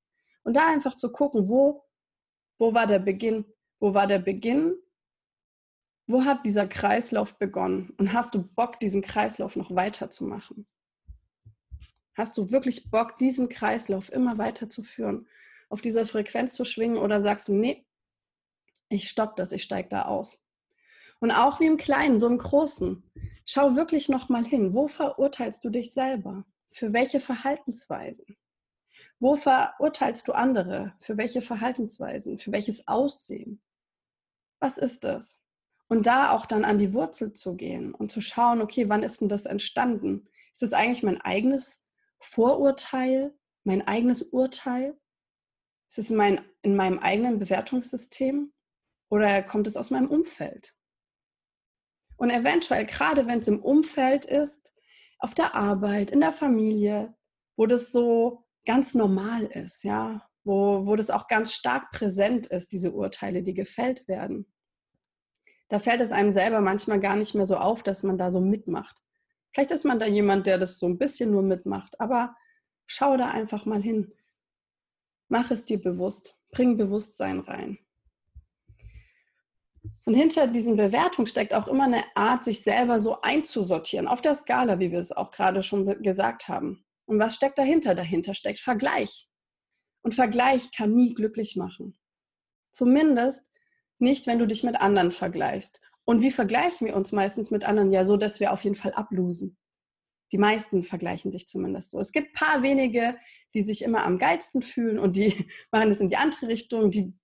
Und 0.44 0.56
da 0.56 0.66
einfach 0.66 0.96
zu 0.96 1.12
gucken, 1.12 1.48
wo, 1.48 1.84
wo 2.58 2.72
war 2.72 2.86
der 2.86 3.00
Beginn? 3.00 3.44
Wo 3.80 3.92
war 3.92 4.06
der 4.06 4.18
Beginn? 4.18 4.74
Wo 6.06 6.24
hat 6.24 6.46
dieser 6.46 6.66
Kreislauf 6.66 7.38
begonnen? 7.38 7.92
Und 7.98 8.12
hast 8.12 8.34
du 8.34 8.42
Bock, 8.42 8.80
diesen 8.80 9.02
Kreislauf 9.02 9.56
noch 9.56 9.74
weiterzumachen? 9.74 10.66
Hast 12.14 12.36
du 12.38 12.50
wirklich 12.50 12.90
Bock, 12.90 13.18
diesen 13.18 13.48
Kreislauf 13.48 14.12
immer 14.12 14.38
weiterzuführen, 14.38 15.26
auf 15.68 15.80
dieser 15.80 16.06
Frequenz 16.06 16.54
zu 16.54 16.64
schwingen 16.64 16.96
oder 16.96 17.20
sagst 17.20 17.48
du, 17.48 17.54
nee, 17.54 17.84
ich 18.88 19.08
stopp 19.08 19.36
das, 19.36 19.52
ich 19.52 19.62
steige 19.62 19.88
da 19.88 20.02
aus. 20.04 20.44
Und 21.20 21.30
auch 21.30 21.60
wie 21.60 21.66
im 21.66 21.76
Kleinen, 21.76 22.18
so 22.18 22.26
im 22.26 22.38
Großen. 22.38 23.02
Schau 23.46 23.76
wirklich 23.76 24.08
nochmal 24.08 24.44
hin. 24.44 24.74
Wo 24.74 24.88
verurteilst 24.88 25.64
du 25.64 25.70
dich 25.70 25.92
selber? 25.92 26.44
Für 26.70 26.92
welche 26.92 27.20
Verhaltensweisen? 27.20 28.36
Wo 29.18 29.36
verurteilst 29.36 30.28
du 30.28 30.32
andere? 30.32 30.94
Für 31.00 31.16
welche 31.16 31.42
Verhaltensweisen? 31.42 32.38
Für 32.38 32.52
welches 32.52 32.86
Aussehen? 32.86 33.62
Was 34.60 34.78
ist 34.78 35.04
das? 35.04 35.42
Und 35.88 36.06
da 36.06 36.30
auch 36.30 36.46
dann 36.46 36.64
an 36.64 36.78
die 36.78 36.92
Wurzel 36.92 37.32
zu 37.32 37.56
gehen 37.56 37.94
und 37.94 38.10
zu 38.10 38.20
schauen, 38.20 38.60
okay, 38.60 38.88
wann 38.88 39.02
ist 39.02 39.20
denn 39.20 39.28
das 39.28 39.46
entstanden? 39.46 40.28
Ist 40.52 40.62
das 40.62 40.72
eigentlich 40.72 41.02
mein 41.02 41.20
eigenes 41.20 41.83
Vorurteil, 42.24 43.34
mein 43.64 43.86
eigenes 43.86 44.22
Urteil? 44.22 44.98
Ist 45.90 45.98
es 45.98 46.10
in, 46.10 46.16
mein, 46.16 46.44
in 46.62 46.74
meinem 46.74 46.98
eigenen 46.98 47.38
Bewertungssystem? 47.38 48.52
Oder 49.10 49.42
kommt 49.42 49.66
es 49.66 49.76
aus 49.76 49.90
meinem 49.90 50.08
Umfeld? 50.08 50.74
Und 52.16 52.30
eventuell, 52.30 52.86
gerade 52.86 53.26
wenn 53.26 53.40
es 53.40 53.48
im 53.48 53.62
Umfeld 53.62 54.24
ist, 54.24 54.72
auf 55.18 55.34
der 55.34 55.54
Arbeit, 55.54 56.10
in 56.10 56.20
der 56.20 56.32
Familie, 56.32 57.14
wo 57.56 57.66
das 57.66 57.92
so 57.92 58.44
ganz 58.64 58.94
normal 58.94 59.44
ist, 59.44 59.84
ja, 59.84 60.28
wo, 60.44 60.86
wo 60.86 60.96
das 60.96 61.10
auch 61.10 61.28
ganz 61.28 61.52
stark 61.52 61.90
präsent 61.92 62.46
ist, 62.46 62.72
diese 62.72 62.92
Urteile, 62.92 63.42
die 63.42 63.54
gefällt 63.54 64.08
werden. 64.08 64.52
Da 65.68 65.78
fällt 65.78 66.00
es 66.00 66.12
einem 66.12 66.32
selber 66.32 66.60
manchmal 66.60 67.00
gar 67.00 67.16
nicht 67.16 67.34
mehr 67.34 67.46
so 67.46 67.56
auf, 67.56 67.82
dass 67.82 68.02
man 68.02 68.18
da 68.18 68.30
so 68.30 68.40
mitmacht. 68.40 69.03
Vielleicht 69.54 69.70
ist 69.70 69.84
man 69.84 70.00
da 70.00 70.06
jemand, 70.06 70.46
der 70.46 70.58
das 70.58 70.78
so 70.78 70.86
ein 70.86 70.98
bisschen 70.98 71.30
nur 71.30 71.42
mitmacht, 71.42 72.00
aber 72.00 72.34
schau 72.86 73.16
da 73.16 73.30
einfach 73.30 73.66
mal 73.66 73.80
hin. 73.80 74.12
Mach 75.28 75.50
es 75.50 75.64
dir 75.64 75.80
bewusst. 75.80 76.36
Bring 76.50 76.76
Bewusstsein 76.76 77.40
rein. 77.40 77.78
Und 80.06 80.14
hinter 80.14 80.46
diesen 80.46 80.76
Bewertungen 80.76 81.26
steckt 81.26 81.54
auch 81.54 81.68
immer 81.68 81.84
eine 81.84 82.04
Art, 82.14 82.44
sich 82.44 82.62
selber 82.62 83.00
so 83.00 83.20
einzusortieren, 83.22 84.06
auf 84.06 84.20
der 84.20 84.34
Skala, 84.34 84.78
wie 84.78 84.92
wir 84.92 84.98
es 84.98 85.12
auch 85.12 85.30
gerade 85.30 85.62
schon 85.62 86.02
gesagt 86.02 86.48
haben. 86.48 86.84
Und 87.06 87.18
was 87.18 87.34
steckt 87.34 87.58
dahinter? 87.58 87.94
Dahinter 87.94 88.34
steckt 88.34 88.60
Vergleich. 88.60 89.28
Und 90.02 90.14
Vergleich 90.14 90.72
kann 90.72 90.94
nie 90.94 91.14
glücklich 91.14 91.56
machen. 91.56 91.98
Zumindest 92.72 93.50
nicht, 93.98 94.26
wenn 94.26 94.38
du 94.38 94.46
dich 94.46 94.64
mit 94.64 94.76
anderen 94.76 95.12
vergleichst. 95.12 95.80
Und 96.04 96.20
wie 96.20 96.30
vergleichen 96.30 96.86
wir 96.86 96.96
uns 96.96 97.12
meistens 97.12 97.50
mit 97.50 97.64
anderen? 97.64 97.92
Ja, 97.92 98.04
so, 98.04 98.16
dass 98.16 98.40
wir 98.40 98.52
auf 98.52 98.62
jeden 98.64 98.76
Fall 98.76 98.92
ablosen. 98.92 99.56
Die 100.32 100.38
meisten 100.38 100.82
vergleichen 100.82 101.32
sich 101.32 101.46
zumindest 101.46 101.92
so. 101.92 102.00
Es 102.00 102.12
gibt 102.12 102.30
ein 102.30 102.32
paar 102.32 102.62
wenige, 102.62 103.16
die 103.54 103.62
sich 103.62 103.82
immer 103.82 104.04
am 104.04 104.18
geilsten 104.18 104.62
fühlen 104.62 104.98
und 104.98 105.16
die 105.16 105.48
machen 105.70 105.90
es 105.90 106.00
in 106.00 106.08
die 106.08 106.16
andere 106.16 106.48
Richtung, 106.48 106.90
die 106.90 107.14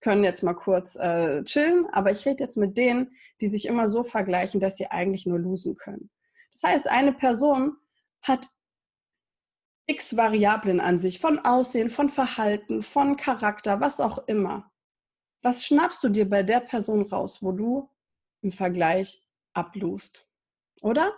können 0.00 0.24
jetzt 0.24 0.42
mal 0.42 0.54
kurz 0.54 0.96
äh, 0.96 1.42
chillen, 1.44 1.86
aber 1.90 2.12
ich 2.12 2.24
rede 2.26 2.42
jetzt 2.42 2.56
mit 2.56 2.76
denen, 2.76 3.16
die 3.40 3.48
sich 3.48 3.66
immer 3.66 3.88
so 3.88 4.04
vergleichen, 4.04 4.60
dass 4.60 4.76
sie 4.76 4.86
eigentlich 4.86 5.26
nur 5.26 5.38
losen 5.38 5.74
können. 5.74 6.10
Das 6.52 6.62
heißt, 6.62 6.88
eine 6.88 7.12
Person 7.12 7.76
hat 8.22 8.48
x 9.86 10.16
Variablen 10.16 10.80
an 10.80 10.98
sich, 10.98 11.20
von 11.20 11.38
Aussehen, 11.38 11.90
von 11.90 12.08
Verhalten, 12.08 12.82
von 12.82 13.16
Charakter, 13.16 13.80
was 13.80 14.00
auch 14.00 14.26
immer. 14.26 14.70
Was 15.42 15.64
schnappst 15.64 16.02
du 16.02 16.08
dir 16.08 16.28
bei 16.28 16.42
der 16.42 16.60
Person 16.60 17.02
raus, 17.02 17.42
wo 17.42 17.52
du 17.52 17.88
im 18.46 18.52
Vergleich 18.52 19.18
ablust? 19.54 20.28
Oder? 20.80 21.12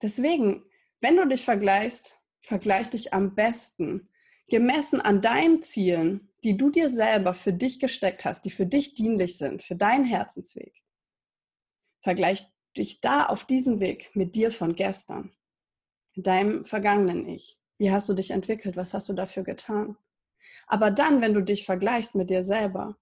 Deswegen, 0.00 0.64
wenn 1.00 1.16
du 1.16 1.26
dich 1.26 1.44
vergleichst, 1.44 2.18
vergleich 2.40 2.88
dich 2.88 3.12
am 3.12 3.34
besten 3.34 4.08
gemessen 4.48 5.02
an 5.02 5.20
deinen 5.20 5.62
Zielen, 5.62 6.32
die 6.44 6.56
du 6.56 6.70
dir 6.70 6.88
selber 6.88 7.34
für 7.34 7.52
dich 7.52 7.78
gesteckt 7.78 8.24
hast, 8.24 8.46
die 8.46 8.50
für 8.50 8.64
dich 8.64 8.94
dienlich 8.94 9.36
sind, 9.36 9.62
für 9.62 9.76
deinen 9.76 10.04
Herzensweg, 10.04 10.82
vergleich 12.00 12.46
dich 12.74 13.02
da 13.02 13.26
auf 13.26 13.44
diesem 13.44 13.80
Weg 13.80 14.10
mit 14.14 14.34
dir 14.34 14.50
von 14.50 14.76
gestern, 14.76 15.36
mit 16.14 16.26
deinem 16.26 16.64
vergangenen 16.64 17.28
Ich. 17.28 17.58
Wie 17.76 17.90
hast 17.90 18.08
du 18.08 18.14
dich 18.14 18.30
entwickelt? 18.30 18.76
Was 18.76 18.94
hast 18.94 19.10
du 19.10 19.12
dafür 19.12 19.42
getan? 19.42 19.98
Aber 20.66 20.90
dann, 20.90 21.20
wenn 21.20 21.34
du 21.34 21.42
dich 21.42 21.66
vergleichst 21.66 22.14
mit 22.14 22.30
dir 22.30 22.44
selber, 22.44 22.96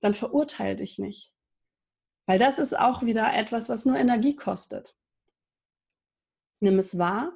dann 0.00 0.14
verurteile 0.14 0.76
dich 0.76 0.98
nicht. 0.98 1.35
Weil 2.26 2.38
das 2.38 2.58
ist 2.58 2.76
auch 2.76 3.02
wieder 3.02 3.32
etwas, 3.34 3.68
was 3.68 3.84
nur 3.84 3.96
Energie 3.96 4.36
kostet. 4.36 4.96
Nimm 6.60 6.78
es 6.78 6.98
wahr 6.98 7.32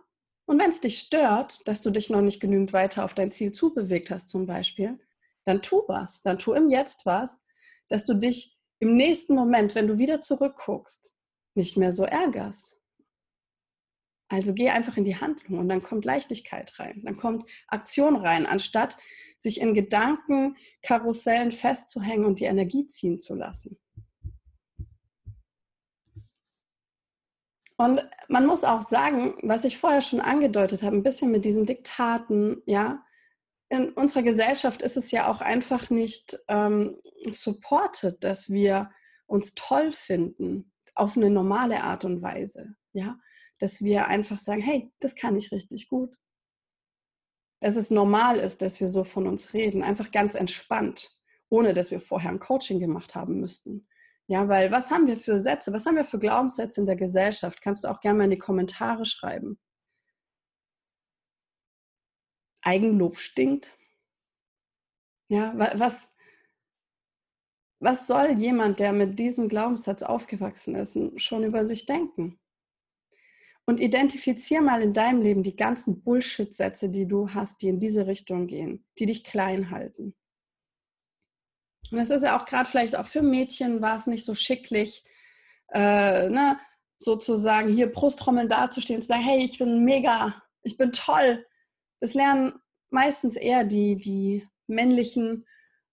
und 0.50 0.59
wenn 0.59 0.70
es 0.70 0.80
dich 0.80 0.99
stört, 0.99 1.66
dass 1.68 1.80
du 1.80 1.90
dich 1.90 2.11
noch 2.11 2.23
nicht 2.23 2.40
genügend 2.40 2.73
weiter 2.73 3.04
auf 3.04 3.14
dein 3.14 3.30
Ziel 3.30 3.52
zubewegt 3.52 4.11
hast 4.11 4.28
zum 4.28 4.47
Beispiel, 4.47 4.99
dann 5.44 5.62
tu 5.62 5.85
was, 5.87 6.23
dann 6.23 6.38
tu 6.38 6.54
im 6.54 6.68
Jetzt 6.68 7.06
was, 7.06 7.40
dass 7.87 8.04
du 8.04 8.14
dich 8.14 8.59
im 8.80 8.97
nächsten 8.97 9.37
Moment, 9.37 9.76
wenn 9.76 9.87
du 9.87 9.99
wieder 9.99 10.20
zurückguckst, 10.20 11.14
nicht 11.54 11.76
mehr 11.76 11.92
so 11.92 12.02
ärgerst. 12.02 12.76
Also 14.28 14.52
geh 14.52 14.70
einfach 14.70 14.97
in 14.97 15.04
die 15.04 15.16
Handlung 15.16 15.61
und 15.61 15.68
dann 15.68 15.82
kommt 15.82 16.04
Leichtigkeit 16.04 16.76
rein, 16.80 17.02
dann 17.04 17.16
kommt 17.16 17.49
Aktion 17.68 18.16
rein, 18.16 18.44
anstatt 18.44 18.97
sich 19.38 19.61
in 19.61 19.73
Gedankenkarussellen 19.73 21.52
festzuhängen 21.52 22.25
und 22.25 22.40
die 22.40 22.47
Energie 22.47 22.88
ziehen 22.88 23.20
zu 23.20 23.37
lassen. 23.37 23.78
Und 27.80 28.06
man 28.28 28.44
muss 28.44 28.62
auch 28.62 28.82
sagen, 28.82 29.38
was 29.40 29.64
ich 29.64 29.78
vorher 29.78 30.02
schon 30.02 30.20
angedeutet 30.20 30.82
habe, 30.82 30.94
ein 30.94 31.02
bisschen 31.02 31.30
mit 31.30 31.46
diesen 31.46 31.64
Diktaten, 31.64 32.60
ja, 32.66 33.02
in 33.70 33.88
unserer 33.94 34.22
Gesellschaft 34.22 34.82
ist 34.82 34.99
es 34.99 35.10
ja 35.12 35.30
auch 35.32 35.40
einfach 35.40 35.88
nicht 35.88 36.38
ähm, 36.49 37.00
supported, 37.30 38.22
dass 38.22 38.50
wir 38.50 38.90
uns 39.25 39.54
toll 39.54 39.92
finden 39.92 40.70
auf 40.94 41.16
eine 41.16 41.30
normale 41.30 41.82
Art 41.82 42.04
und 42.04 42.20
Weise, 42.20 42.75
ja, 42.92 43.18
dass 43.58 43.80
wir 43.80 44.08
einfach 44.08 44.40
sagen, 44.40 44.60
hey, 44.60 44.92
das 45.00 45.14
kann 45.14 45.34
ich 45.38 45.50
richtig 45.50 45.88
gut. 45.88 46.14
Dass 47.60 47.76
es 47.76 47.90
normal 47.90 48.40
ist, 48.40 48.60
dass 48.60 48.78
wir 48.80 48.90
so 48.90 49.04
von 49.04 49.26
uns 49.26 49.54
reden, 49.54 49.82
einfach 49.82 50.10
ganz 50.10 50.34
entspannt, 50.34 51.14
ohne 51.49 51.72
dass 51.72 51.90
wir 51.90 52.02
vorher 52.02 52.30
ein 52.30 52.40
Coaching 52.40 52.78
gemacht 52.78 53.14
haben 53.14 53.40
müssten. 53.40 53.87
Ja, 54.30 54.46
weil 54.46 54.70
was 54.70 54.92
haben 54.92 55.08
wir 55.08 55.16
für 55.16 55.40
Sätze, 55.40 55.72
was 55.72 55.87
haben 55.87 55.96
wir 55.96 56.04
für 56.04 56.20
Glaubenssätze 56.20 56.80
in 56.80 56.87
der 56.87 56.94
Gesellschaft? 56.94 57.60
Kannst 57.60 57.82
du 57.82 57.88
auch 57.88 58.00
gerne 58.00 58.18
mal 58.18 58.25
in 58.25 58.30
die 58.30 58.38
Kommentare 58.38 59.04
schreiben. 59.04 59.58
Eigenlob 62.62 63.18
stinkt. 63.18 63.76
Ja, 65.28 65.52
was, 65.76 66.14
was 67.80 68.06
soll 68.06 68.38
jemand, 68.38 68.78
der 68.78 68.92
mit 68.92 69.18
diesem 69.18 69.49
Glaubenssatz 69.49 70.04
aufgewachsen 70.04 70.76
ist, 70.76 70.96
schon 71.20 71.42
über 71.42 71.66
sich 71.66 71.87
denken? 71.87 72.38
Und 73.66 73.80
identifizier 73.80 74.60
mal 74.62 74.80
in 74.80 74.92
deinem 74.92 75.22
Leben 75.22 75.42
die 75.42 75.56
ganzen 75.56 76.04
Bullshit-Sätze, 76.04 76.88
die 76.88 77.08
du 77.08 77.30
hast, 77.30 77.62
die 77.62 77.68
in 77.68 77.80
diese 77.80 78.06
Richtung 78.06 78.46
gehen, 78.46 78.87
die 79.00 79.06
dich 79.06 79.25
klein 79.25 79.70
halten. 79.70 80.14
Und 81.90 81.99
das 81.99 82.11
ist 82.11 82.23
ja 82.23 82.38
auch 82.38 82.44
gerade 82.44 82.68
vielleicht 82.68 82.97
auch 82.97 83.06
für 83.06 83.23
Mädchen 83.23 83.80
war 83.80 83.97
es 83.97 84.06
nicht 84.06 84.25
so 84.25 84.35
schicklich, 84.35 85.04
äh, 85.73 86.28
ne, 86.28 86.59
sozusagen 86.97 87.68
hier 87.68 87.90
Brusttrommeln 87.90 88.49
dazustehen 88.49 88.99
und 88.99 89.02
zu 89.02 89.09
sagen, 89.09 89.23
hey, 89.23 89.42
ich 89.42 89.59
bin 89.59 89.85
mega, 89.85 90.42
ich 90.62 90.76
bin 90.76 90.92
toll, 90.92 91.44
das 92.00 92.14
lernen 92.14 92.61
meistens 92.90 93.37
eher 93.37 93.64
die, 93.64 93.97
die 93.97 94.47
männlichen 94.66 95.47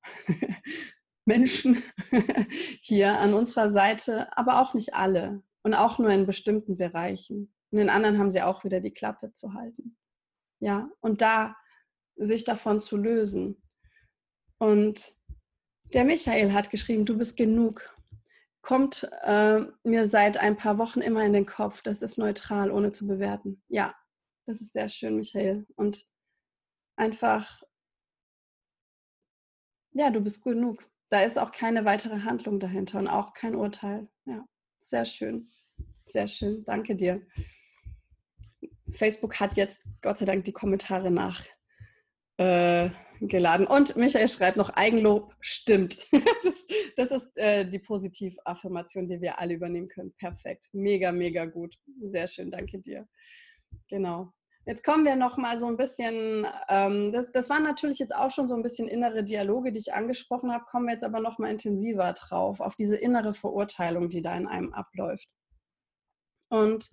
Menschen 1.25 1.83
hier 2.81 3.19
an 3.19 3.33
unserer 3.33 3.69
Seite, 3.69 4.35
aber 4.37 4.61
auch 4.61 4.73
nicht 4.73 4.93
alle 4.93 5.43
und 5.63 5.73
auch 5.73 5.99
nur 5.99 6.09
in 6.09 6.25
bestimmten 6.25 6.77
Bereichen. 6.77 7.53
Und 7.71 7.79
in 7.79 7.89
anderen 7.89 8.17
haben 8.17 8.31
sie 8.31 8.41
auch 8.41 8.63
wieder 8.63 8.79
die 8.79 8.93
Klappe 8.93 9.33
zu 9.33 9.53
halten. 9.53 9.97
Ja, 10.59 10.89
und 11.01 11.21
da 11.21 11.55
sich 12.15 12.43
davon 12.43 12.81
zu 12.81 12.97
lösen. 12.97 13.61
Und 14.57 15.13
der 15.93 16.03
Michael 16.03 16.53
hat 16.53 16.69
geschrieben, 16.69 17.05
du 17.05 17.17
bist 17.17 17.37
genug. 17.37 17.93
kommt 18.61 19.09
äh, 19.23 19.61
mir 19.83 20.07
seit 20.07 20.37
ein 20.37 20.57
paar 20.57 20.77
Wochen 20.77 20.99
immer 20.99 21.23
in 21.23 21.33
den 21.33 21.45
Kopf. 21.45 21.81
Das 21.81 22.01
ist 22.01 22.17
neutral, 22.17 22.69
ohne 22.69 22.91
zu 22.91 23.07
bewerten. 23.07 23.63
Ja, 23.69 23.95
das 24.45 24.59
ist 24.61 24.73
sehr 24.73 24.89
schön, 24.89 25.15
Michael. 25.15 25.65
Und 25.75 26.05
einfach, 26.97 27.63
ja, 29.91 30.09
du 30.09 30.19
bist 30.19 30.43
genug. 30.43 30.83
Da 31.09 31.21
ist 31.21 31.39
auch 31.39 31.51
keine 31.51 31.85
weitere 31.85 32.21
Handlung 32.21 32.59
dahinter 32.59 32.99
und 32.99 33.07
auch 33.07 33.33
kein 33.33 33.55
Urteil. 33.55 34.09
Ja, 34.25 34.45
sehr 34.81 35.05
schön. 35.05 35.49
Sehr 36.05 36.27
schön. 36.27 36.65
Danke 36.65 36.95
dir. 36.95 37.25
Facebook 38.91 39.39
hat 39.39 39.55
jetzt 39.55 39.87
Gott 40.01 40.17
sei 40.17 40.25
Dank 40.25 40.45
die 40.45 40.53
Kommentare 40.53 41.11
nachgeladen. 41.11 41.57
Äh, 42.37 42.89
und 43.19 43.95
Michael 43.95 44.27
schreibt 44.27 44.57
noch, 44.57 44.69
Eigenlob 44.69 45.35
stimmt. 45.41 45.99
das, 46.43 46.67
das, 46.95 47.11
ist 47.11 47.37
äh, 47.37 47.65
die 47.65 47.79
Positivaffirmation, 47.79 49.07
die 49.07 49.21
wir 49.21 49.39
alle 49.39 49.55
übernehmen 49.55 49.87
können. 49.87 50.13
Perfekt. 50.17 50.69
Mega, 50.73 51.11
mega 51.11 51.45
gut. 51.45 51.75
Sehr 52.01 52.27
schön. 52.27 52.51
Danke 52.51 52.79
dir. 52.79 53.07
Genau. 53.89 54.33
Jetzt 54.65 54.83
kommen 54.83 55.05
wir 55.05 55.15
noch 55.15 55.37
mal 55.37 55.59
so 55.61 55.67
ein 55.67 55.77
bisschen, 55.77 56.45
ähm, 56.67 57.13
das, 57.13 57.31
das 57.31 57.49
waren 57.49 57.63
natürlich 57.63 57.99
jetzt 57.99 58.13
auch 58.13 58.31
schon 58.31 58.49
so 58.49 58.55
ein 58.55 58.63
bisschen 58.63 58.89
innere 58.89 59.23
Dialoge, 59.23 59.71
die 59.71 59.79
ich 59.79 59.93
angesprochen 59.93 60.51
habe, 60.51 60.65
kommen 60.65 60.87
wir 60.87 60.91
jetzt 60.91 61.05
aber 61.05 61.21
noch 61.21 61.39
mal 61.39 61.49
intensiver 61.49 62.11
drauf, 62.11 62.59
auf 62.59 62.75
diese 62.75 62.97
innere 62.97 63.33
Verurteilung, 63.33 64.09
die 64.09 64.21
da 64.21 64.35
in 64.35 64.45
einem 64.45 64.73
abläuft. 64.73 65.29
Und 66.49 66.89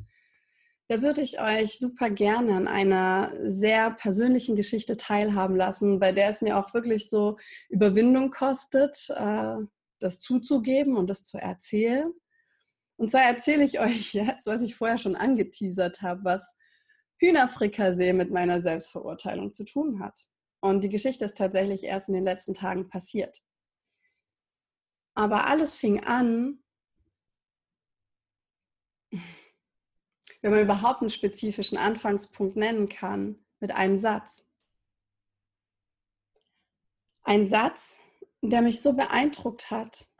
da 0.88 1.00
würde 1.00 1.22
ich 1.22 1.40
euch 1.40 1.78
super 1.78 2.10
gerne 2.10 2.54
an 2.54 2.68
einer 2.68 3.32
sehr 3.44 3.90
persönlichen 3.90 4.54
Geschichte 4.54 4.96
teilhaben 4.96 5.56
lassen, 5.56 5.98
bei 5.98 6.12
der 6.12 6.28
es 6.28 6.42
mir 6.42 6.58
auch 6.58 6.74
wirklich 6.74 7.08
so 7.08 7.38
Überwindung 7.70 8.30
kostet, 8.30 9.08
äh, 9.10 9.56
das 10.00 10.20
zuzugeben 10.20 10.96
und 10.96 11.08
das 11.08 11.24
zu 11.24 11.38
erzählen. 11.38 12.12
Und 12.96 13.10
zwar 13.10 13.22
erzähle 13.22 13.64
ich 13.64 13.80
euch 13.80 14.12
jetzt, 14.14 14.46
was 14.46 14.62
ich 14.62 14.76
vorher 14.76 14.98
schon 14.98 15.16
angeteasert 15.16 16.02
habe, 16.02 16.24
was 16.24 16.56
Hühnerfrikassee 17.18 18.12
mit 18.12 18.30
meiner 18.30 18.60
Selbstverurteilung 18.60 19.52
zu 19.52 19.64
tun 19.64 20.00
hat. 20.00 20.26
Und 20.60 20.82
die 20.82 20.90
Geschichte 20.90 21.24
ist 21.24 21.38
tatsächlich 21.38 21.84
erst 21.84 22.08
in 22.08 22.14
den 22.14 22.24
letzten 22.24 22.54
Tagen 22.54 22.88
passiert. 22.88 23.40
Aber 25.14 25.46
alles 25.46 25.76
fing 25.76 26.02
an 26.04 26.62
wenn 30.44 30.50
man 30.50 30.60
überhaupt 30.60 31.00
einen 31.00 31.08
spezifischen 31.08 31.78
Anfangspunkt 31.78 32.54
nennen 32.54 32.86
kann, 32.86 33.42
mit 33.60 33.70
einem 33.70 33.98
Satz. 33.98 34.46
Ein 37.22 37.46
Satz, 37.46 37.96
der 38.42 38.60
mich 38.60 38.82
so 38.82 38.92
beeindruckt 38.92 39.70
hat, 39.70 40.10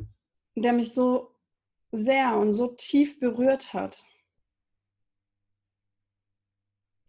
der 0.54 0.73
mich 0.73 0.95
so 0.95 1.37
sehr 1.93 2.37
und 2.37 2.54
so 2.54 2.69
tief 2.69 3.21
berührt 3.21 3.75
hat. 3.75 4.07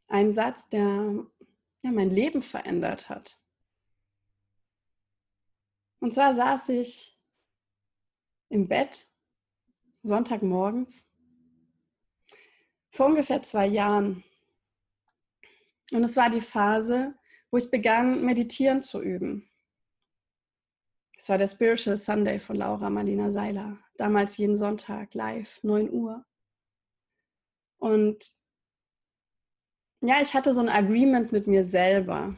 Ein 0.07 0.33
Satz, 0.33 0.67
der 0.67 1.25
ja, 1.83 1.91
mein 1.91 2.09
Leben 2.09 2.41
verändert 2.41 3.07
hat. 3.07 3.39
Und 6.01 6.13
zwar 6.13 6.35
saß 6.35 6.67
ich 6.67 7.17
im 8.49 8.67
Bett 8.67 9.07
Sonntagmorgens 10.03 11.07
vor 12.95 13.07
ungefähr 13.07 13.41
zwei 13.41 13.67
Jahren. 13.67 14.23
Und 15.91 16.03
es 16.05 16.15
war 16.15 16.29
die 16.29 16.41
Phase, 16.41 17.13
wo 17.51 17.57
ich 17.57 17.69
begann, 17.69 18.23
meditieren 18.23 18.81
zu 18.81 19.01
üben. 19.01 19.49
Es 21.17 21.27
war 21.27 21.37
der 21.37 21.47
Spiritual 21.47 21.97
Sunday 21.97 22.39
von 22.39 22.55
Laura 22.55 22.89
Marlina 22.89 23.31
Seiler. 23.31 23.77
Damals 23.97 24.37
jeden 24.37 24.55
Sonntag 24.55 25.13
live, 25.13 25.61
9 25.61 25.91
Uhr. 25.91 26.25
Und 27.79 28.31
ja, 29.99 30.21
ich 30.21 30.33
hatte 30.33 30.53
so 30.53 30.61
ein 30.61 30.69
Agreement 30.69 31.33
mit 31.33 31.47
mir 31.47 31.65
selber, 31.65 32.35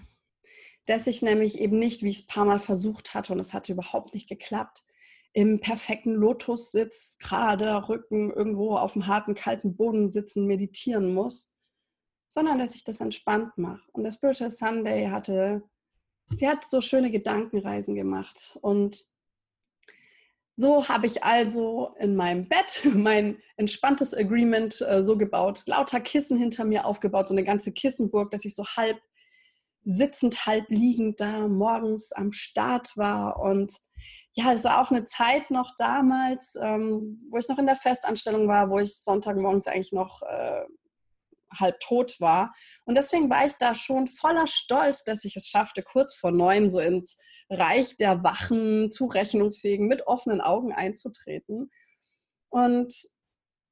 dass 0.88 1.06
ich 1.06 1.22
nämlich 1.22 1.60
eben 1.60 1.78
nicht, 1.78 2.02
wie 2.02 2.10
ich 2.10 2.22
es 2.22 2.24
ein 2.24 2.34
paar 2.34 2.46
Mal 2.46 2.60
versucht 2.60 3.13
hatte 3.13 3.32
und 3.32 3.39
es 3.39 3.54
hatte 3.54 3.74
überhaupt 3.74 4.15
nicht 4.15 4.28
geklappt, 4.28 4.87
im 5.34 5.60
perfekten 5.60 6.16
Lotussitz, 6.16 7.18
gerade 7.20 7.90
Rücken 7.90 8.32
irgendwo 8.32 8.76
auf 8.76 8.94
dem 8.94 9.08
harten, 9.08 9.36
kalten 9.36 9.76
Boden 9.76 10.12
sitzen, 10.12 10.48
meditieren 10.48 11.13
muss, 11.13 11.54
sondern 12.28 12.60
dass 12.60 12.76
ich 12.76 12.84
das 12.84 13.02
entspannt 13.02 13.58
mache. 13.58 13.84
Und 13.92 14.04
der 14.04 14.12
Spiritual 14.12 14.52
Sunday 14.52 15.08
hatte, 15.10 15.63
sie 16.38 16.48
hat 16.48 16.66
so 16.66 16.82
schöne 16.82 17.12
Gedankenreisen 17.12 17.96
gemacht. 17.96 18.58
Und 18.62 19.06
so 20.56 20.88
habe 20.88 21.06
ich 21.06 21.24
also 21.24 21.94
in 22.00 22.16
meinem 22.16 22.50
Bett 22.50 22.82
mein 22.94 23.38
entspanntes 23.58 24.13
Agreement 24.13 24.82
äh, 24.82 25.04
so 25.04 25.18
gebaut, 25.18 25.63
lauter 25.68 26.00
Kissen 26.00 26.38
hinter 26.38 26.66
mir 26.66 26.86
aufgebaut, 26.86 27.28
so 27.28 27.36
eine 27.36 27.44
ganze 27.44 27.72
Kissenburg, 27.72 28.32
dass 28.32 28.44
ich 28.44 28.56
so 28.56 28.66
halb 28.66 29.00
sitzend, 29.84 30.46
halb 30.46 30.70
liegend 30.70 31.22
da 31.22 31.48
morgens 31.48 32.12
am 32.12 32.34
Start 32.34 32.98
war 32.98 33.40
und 33.40 33.78
ja, 34.38 34.54
es 34.54 34.63
war 34.63 34.84
auch 34.84 34.91
eine 34.91 35.04
Zeit 35.04 35.50
noch 35.50 35.71
damals, 35.80 36.56
ähm, 36.62 37.19
wo 37.32 37.39
ich 37.39 37.47
noch 37.47 37.58
in 37.58 37.65
der 37.65 37.76
Festanstellung 37.76 38.47
war, 38.47 38.69
wo 38.69 38.78
ich 38.78 38.95
Sonntagmorgens 38.95 39.65
eigentlich 39.65 39.93
noch 39.93 40.21
äh, 40.21 40.63
halb 41.52 41.80
tot 41.80 42.21
war. 42.21 42.54
Und 42.86 42.93
deswegen 42.93 43.32
war 43.32 43.47
ich 43.47 43.54
da 43.54 43.73
schon 43.73 44.06
voller 44.06 44.45
Stolz, 44.45 45.04
dass 45.04 45.26
ich 45.26 45.36
es 45.36 45.47
schaffte, 45.47 45.82
kurz 45.82 46.13
vor 46.13 46.30
neun 46.30 46.69
so 46.69 46.80
ins 46.80 47.17
Reich 47.50 47.97
der 47.97 48.23
wachen, 48.23 48.91
zurechnungsfähigen, 48.91 49.88
mit 49.88 50.06
offenen 50.06 50.41
Augen 50.41 50.71
einzutreten. 50.71 51.71
Und 52.50 52.93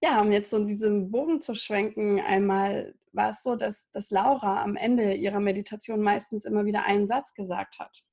ja, 0.01 0.19
um 0.19 0.31
jetzt 0.31 0.49
so 0.49 0.65
diesen 0.65 1.11
Bogen 1.11 1.41
zu 1.41 1.53
schwenken, 1.53 2.19
einmal 2.19 2.95
war 3.11 3.29
es 3.29 3.43
so, 3.43 3.55
dass, 3.55 3.87
dass 3.91 4.09
Laura 4.09 4.63
am 4.63 4.75
Ende 4.77 5.13
ihrer 5.13 5.39
Meditation 5.39 6.01
meistens 6.01 6.43
immer 6.43 6.65
wieder 6.65 6.85
einen 6.85 7.07
Satz 7.07 7.35
gesagt 7.35 7.77
hat. 7.77 8.03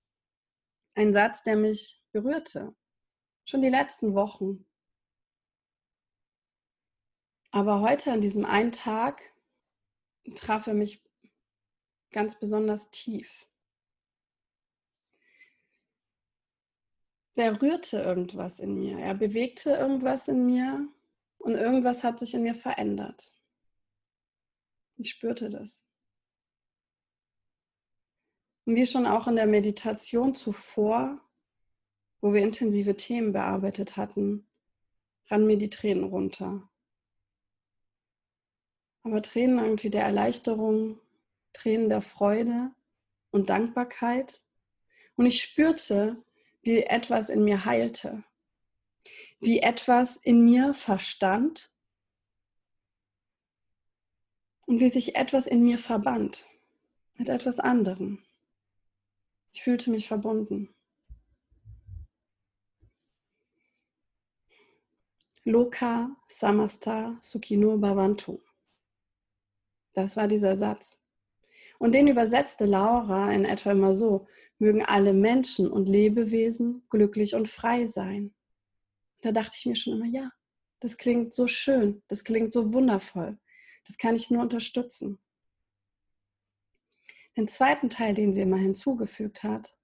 Ein 0.95 1.15
Satz, 1.15 1.43
der 1.45 1.57
mich 1.57 2.02
berührte. 2.13 2.75
Schon 3.45 3.63
die 3.63 3.69
letzten 3.69 4.15
Wochen. 4.15 4.67
Aber 7.51 7.81
heute 7.81 8.13
an 8.13 8.21
diesem 8.21 8.45
einen 8.45 8.73
Tag 8.73 9.35
traf 10.37 10.67
er 10.67 10.75
mich 10.75 11.03
ganz 12.11 12.39
besonders 12.39 12.91
tief. 12.91 13.49
Der 17.37 17.61
rührte 17.61 17.99
irgendwas 17.99 18.61
in 18.61 18.75
mir, 18.75 18.99
er 18.99 19.15
bewegte 19.15 19.71
irgendwas 19.71 20.29
in 20.29 20.47
mir 20.47 20.87
und 21.39 21.55
irgendwas 21.55 22.05
hat 22.05 22.19
sich 22.19 22.35
in 22.35 22.43
mir 22.43 22.55
verändert. 22.55 23.37
Ich 24.97 25.11
spürte 25.11 25.49
das. 25.49 25.85
Und 28.65 28.77
wie 28.77 28.87
schon 28.87 29.07
auch 29.07 29.27
in 29.27 29.37
der 29.37 29.47
Meditation 29.47 30.35
zuvor 30.35 31.21
wo 32.23 32.33
wir 32.33 32.41
intensive 32.41 32.97
Themen 32.97 33.33
bearbeitet 33.33 33.97
hatten, 33.99 34.47
rann 35.27 35.45
mir 35.45 35.59
die 35.59 35.69
Tränen 35.69 36.05
runter. 36.05 36.71
Aber 39.03 39.21
Tränen 39.21 39.59
irgendwie 39.59 39.91
der 39.91 40.05
Erleichterung, 40.05 41.01
Tränen 41.53 41.89
der 41.89 42.01
Freude 42.01 42.71
und 43.33 43.51
Dankbarkeit. 43.51 44.41
Und 45.17 45.27
ich 45.27 45.43
spürte, 45.43 46.17
wie 46.63 46.85
etwas 46.85 47.29
in 47.29 47.45
mir 47.45 47.65
heilte, 47.65 48.23
wie 49.41 49.59
etwas 49.59 50.17
in 50.17 50.45
mir 50.45 50.75
verstand 50.75 51.73
und 54.67 54.79
wie 54.79 54.91
sich 54.91 55.17
etwas 55.17 55.49
in 55.49 55.65
mir 55.65 55.79
verband 55.79 56.47
mit 57.17 57.29
etwas 57.29 57.59
anderem. 57.59 58.23
Ich 59.53 59.65
fühlte 59.65 59.91
mich 59.91 60.07
verbunden. 60.07 60.73
Loka 65.45 66.15
Samasta 66.29 67.19
Sukhino 67.21 67.77
Bhavantu. 67.77 68.39
Das 69.93 70.17
war 70.17 70.29
dieser 70.29 70.57
Satz. 70.57 71.01
Und 71.81 71.97
den 71.97 72.07
übersetzte 72.07 72.65
Laura 72.65 73.33
in 73.33 73.45
etwa 73.45 73.73
immer 73.73 73.93
so, 73.93 74.29
mögen 74.59 74.85
alle 74.85 75.13
Menschen 75.13 75.69
und 75.69 75.89
Lebewesen 75.89 76.85
glücklich 76.91 77.35
und 77.35 77.49
frei 77.49 77.89
sein. 77.89 78.33
Da 79.23 79.33
dachte 79.33 79.57
ich 79.59 79.67
mir 79.67 79.75
schon 79.75 79.95
immer, 79.95 80.07
ja, 80.07 80.31
das 80.79 80.97
klingt 80.97 81.35
so 81.35 81.49
schön, 81.49 82.05
das 82.07 82.23
klingt 82.23 82.53
so 82.53 82.73
wundervoll, 82.73 83.37
das 83.85 83.99
kann 83.99 84.15
ich 84.15 84.31
nur 84.31 84.43
unterstützen. 84.43 85.19
Den 87.37 87.49
zweiten 87.49 87.91
Teil, 87.91 88.15
den 88.15 88.33
sie 88.33 88.43
immer 88.43 88.59
hinzugefügt 88.59 89.43
hat, 89.43 89.77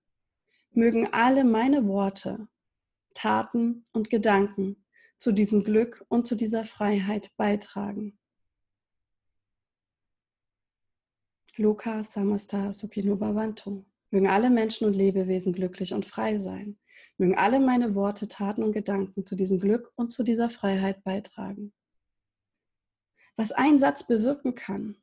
mögen 0.70 1.12
alle 1.12 1.42
meine 1.42 1.88
Worte, 1.88 2.46
Taten 3.14 3.84
und 3.92 4.08
Gedanken 4.08 4.84
zu 5.18 5.32
diesem 5.32 5.64
Glück 5.64 6.04
und 6.08 6.26
zu 6.26 6.36
dieser 6.36 6.64
Freiheit 6.64 7.30
beitragen. 7.36 8.18
Loka 11.56 12.04
Samasta 12.04 12.72
Sukhino 12.72 13.16
Bhavantu. 13.16 13.84
Mögen 14.10 14.28
alle 14.28 14.48
Menschen 14.48 14.86
und 14.86 14.94
Lebewesen 14.94 15.52
glücklich 15.52 15.92
und 15.92 16.06
frei 16.06 16.38
sein. 16.38 16.78
Mögen 17.18 17.36
alle 17.36 17.58
meine 17.58 17.94
Worte, 17.94 18.28
Taten 18.28 18.62
und 18.62 18.72
Gedanken 18.72 19.26
zu 19.26 19.34
diesem 19.34 19.58
Glück 19.58 19.92
und 19.96 20.12
zu 20.12 20.22
dieser 20.22 20.48
Freiheit 20.48 21.02
beitragen. 21.02 21.72
Was 23.36 23.52
ein 23.52 23.78
Satz 23.78 24.06
bewirken 24.06 24.54
kann. 24.54 24.96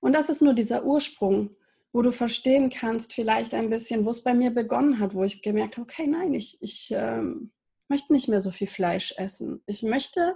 Und 0.00 0.12
das 0.12 0.28
ist 0.28 0.42
nur 0.42 0.54
dieser 0.54 0.84
Ursprung, 0.84 1.56
wo 1.92 2.02
du 2.02 2.12
verstehen 2.12 2.68
kannst, 2.70 3.12
vielleicht 3.12 3.54
ein 3.54 3.70
bisschen, 3.70 4.04
wo 4.04 4.10
es 4.10 4.22
bei 4.22 4.34
mir 4.34 4.50
begonnen 4.50 4.98
hat, 4.98 5.14
wo 5.14 5.22
ich 5.24 5.42
gemerkt 5.42 5.76
habe, 5.76 5.84
okay, 5.84 6.06
nein, 6.06 6.34
ich, 6.34 6.58
ich 6.60 6.92
ähm, 6.94 7.52
möchte 7.90 8.12
nicht 8.12 8.28
mehr 8.28 8.40
so 8.40 8.50
viel 8.50 8.68
Fleisch 8.68 9.12
essen. 9.18 9.62
Ich 9.66 9.82
möchte 9.82 10.34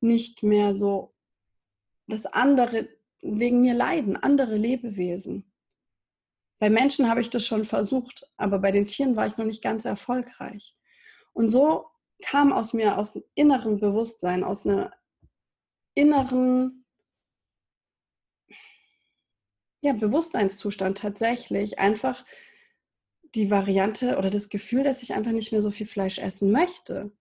nicht 0.00 0.42
mehr 0.42 0.74
so, 0.74 1.14
dass 2.06 2.26
andere 2.26 2.88
wegen 3.20 3.60
mir 3.60 3.74
leiden, 3.74 4.16
andere 4.16 4.54
Lebewesen. 4.54 5.50
Bei 6.58 6.70
Menschen 6.70 7.08
habe 7.08 7.20
ich 7.20 7.30
das 7.30 7.46
schon 7.46 7.64
versucht, 7.64 8.26
aber 8.36 8.58
bei 8.58 8.70
den 8.70 8.86
Tieren 8.86 9.16
war 9.16 9.26
ich 9.26 9.36
noch 9.36 9.44
nicht 9.44 9.62
ganz 9.62 9.84
erfolgreich. 9.84 10.74
Und 11.32 11.50
so 11.50 11.86
kam 12.22 12.52
aus 12.52 12.72
mir, 12.72 12.96
aus 12.96 13.14
einem 13.14 13.24
inneren 13.34 13.80
Bewusstsein, 13.80 14.44
aus 14.44 14.66
einer 14.66 14.92
inneren 15.94 16.84
ja, 19.80 19.92
Bewusstseinszustand 19.92 20.98
tatsächlich 20.98 21.78
einfach 21.78 22.24
die 23.34 23.50
Variante 23.50 24.16
oder 24.16 24.30
das 24.30 24.48
Gefühl, 24.48 24.84
dass 24.84 25.02
ich 25.02 25.14
einfach 25.14 25.32
nicht 25.32 25.52
mehr 25.52 25.62
so 25.62 25.70
viel 25.70 25.86
Fleisch 25.86 26.18
essen 26.18 26.50
möchte. 26.50 27.12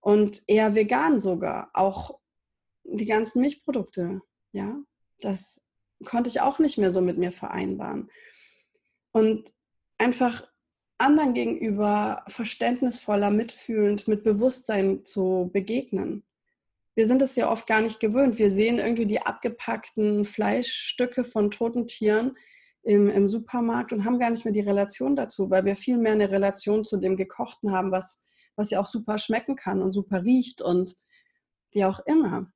Und 0.00 0.42
eher 0.46 0.74
vegan 0.74 1.20
sogar. 1.20 1.70
Auch 1.74 2.18
die 2.84 3.06
ganzen 3.06 3.42
Milchprodukte. 3.42 4.22
Ja, 4.52 4.76
das 5.20 5.62
konnte 6.04 6.30
ich 6.30 6.40
auch 6.40 6.58
nicht 6.58 6.78
mehr 6.78 6.90
so 6.90 7.00
mit 7.00 7.18
mir 7.18 7.32
vereinbaren. 7.32 8.10
Und 9.12 9.52
einfach 9.98 10.48
anderen 10.98 11.34
gegenüber 11.34 12.24
verständnisvoller, 12.28 13.30
mitfühlend, 13.30 14.08
mit 14.08 14.22
Bewusstsein 14.22 15.04
zu 15.04 15.50
begegnen. 15.52 16.24
Wir 16.94 17.06
sind 17.06 17.22
es 17.22 17.36
ja 17.36 17.50
oft 17.50 17.66
gar 17.66 17.80
nicht 17.80 18.00
gewöhnt. 18.00 18.38
Wir 18.38 18.50
sehen 18.50 18.78
irgendwie 18.78 19.06
die 19.06 19.22
abgepackten 19.22 20.24
Fleischstücke 20.24 21.24
von 21.24 21.50
toten 21.50 21.86
Tieren 21.86 22.36
im, 22.82 23.08
im 23.08 23.28
Supermarkt 23.28 23.92
und 23.92 24.04
haben 24.04 24.18
gar 24.18 24.30
nicht 24.30 24.44
mehr 24.44 24.54
die 24.54 24.60
Relation 24.60 25.16
dazu, 25.16 25.50
weil 25.50 25.64
wir 25.64 25.76
viel 25.76 25.98
mehr 25.98 26.12
eine 26.12 26.30
Relation 26.30 26.84
zu 26.84 26.96
dem 26.96 27.16
Gekochten 27.16 27.72
haben, 27.72 27.92
was, 27.92 28.18
was 28.56 28.70
ja 28.70 28.80
auch 28.80 28.86
super 28.86 29.18
schmecken 29.18 29.56
kann 29.56 29.82
und 29.82 29.92
super 29.92 30.22
riecht 30.24 30.62
und 30.62 30.96
wie 31.72 31.84
auch 31.84 32.00
immer. 32.06 32.50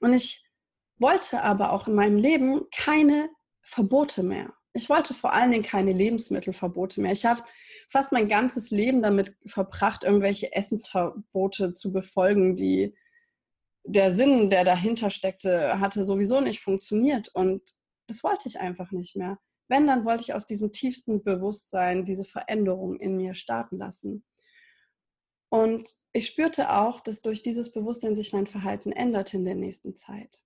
Und 0.00 0.12
ich 0.12 0.44
wollte 0.98 1.42
aber 1.42 1.72
auch 1.72 1.88
in 1.88 1.94
meinem 1.94 2.16
Leben 2.16 2.62
keine 2.74 3.28
Verbote 3.62 4.22
mehr. 4.22 4.52
Ich 4.72 4.88
wollte 4.88 5.14
vor 5.14 5.32
allen 5.32 5.50
Dingen 5.50 5.64
keine 5.64 5.92
Lebensmittelverbote 5.92 7.00
mehr. 7.00 7.12
Ich 7.12 7.24
habe 7.24 7.42
fast 7.88 8.12
mein 8.12 8.28
ganzes 8.28 8.70
Leben 8.70 9.02
damit 9.02 9.36
verbracht, 9.46 10.04
irgendwelche 10.04 10.54
Essensverbote 10.54 11.74
zu 11.74 11.92
befolgen, 11.92 12.54
die 12.54 12.94
der 13.84 14.12
Sinn, 14.12 14.50
der 14.50 14.64
dahinter 14.64 15.10
steckte, 15.10 15.80
hatte 15.80 16.04
sowieso 16.04 16.40
nicht 16.40 16.60
funktioniert. 16.60 17.28
Und 17.34 17.74
das 18.08 18.24
wollte 18.24 18.48
ich 18.48 18.58
einfach 18.58 18.90
nicht 18.90 19.14
mehr. 19.14 19.38
Wenn, 19.68 19.86
dann 19.86 20.04
wollte 20.04 20.22
ich 20.22 20.34
aus 20.34 20.46
diesem 20.46 20.72
tiefsten 20.72 21.22
Bewusstsein 21.22 22.04
diese 22.04 22.24
Veränderung 22.24 22.98
in 22.98 23.16
mir 23.16 23.34
starten 23.34 23.76
lassen. 23.76 24.24
Und 25.50 25.96
ich 26.12 26.26
spürte 26.26 26.72
auch, 26.72 27.00
dass 27.00 27.22
durch 27.22 27.42
dieses 27.42 27.70
Bewusstsein 27.70 28.16
sich 28.16 28.32
mein 28.32 28.46
Verhalten 28.46 28.92
änderte 28.92 29.36
in 29.36 29.44
der 29.44 29.54
nächsten 29.54 29.94
Zeit. 29.94 30.42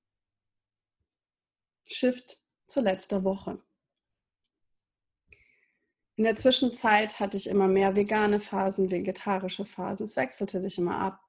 Shift 1.84 2.40
zur 2.66 2.82
letzter 2.82 3.24
Woche. 3.24 3.62
In 6.16 6.24
der 6.24 6.36
Zwischenzeit 6.36 7.20
hatte 7.20 7.36
ich 7.36 7.48
immer 7.48 7.68
mehr 7.68 7.96
vegane 7.96 8.38
Phasen, 8.38 8.90
vegetarische 8.90 9.64
Phasen. 9.64 10.04
Es 10.04 10.16
wechselte 10.16 10.60
sich 10.60 10.78
immer 10.78 10.98
ab. 10.98 11.20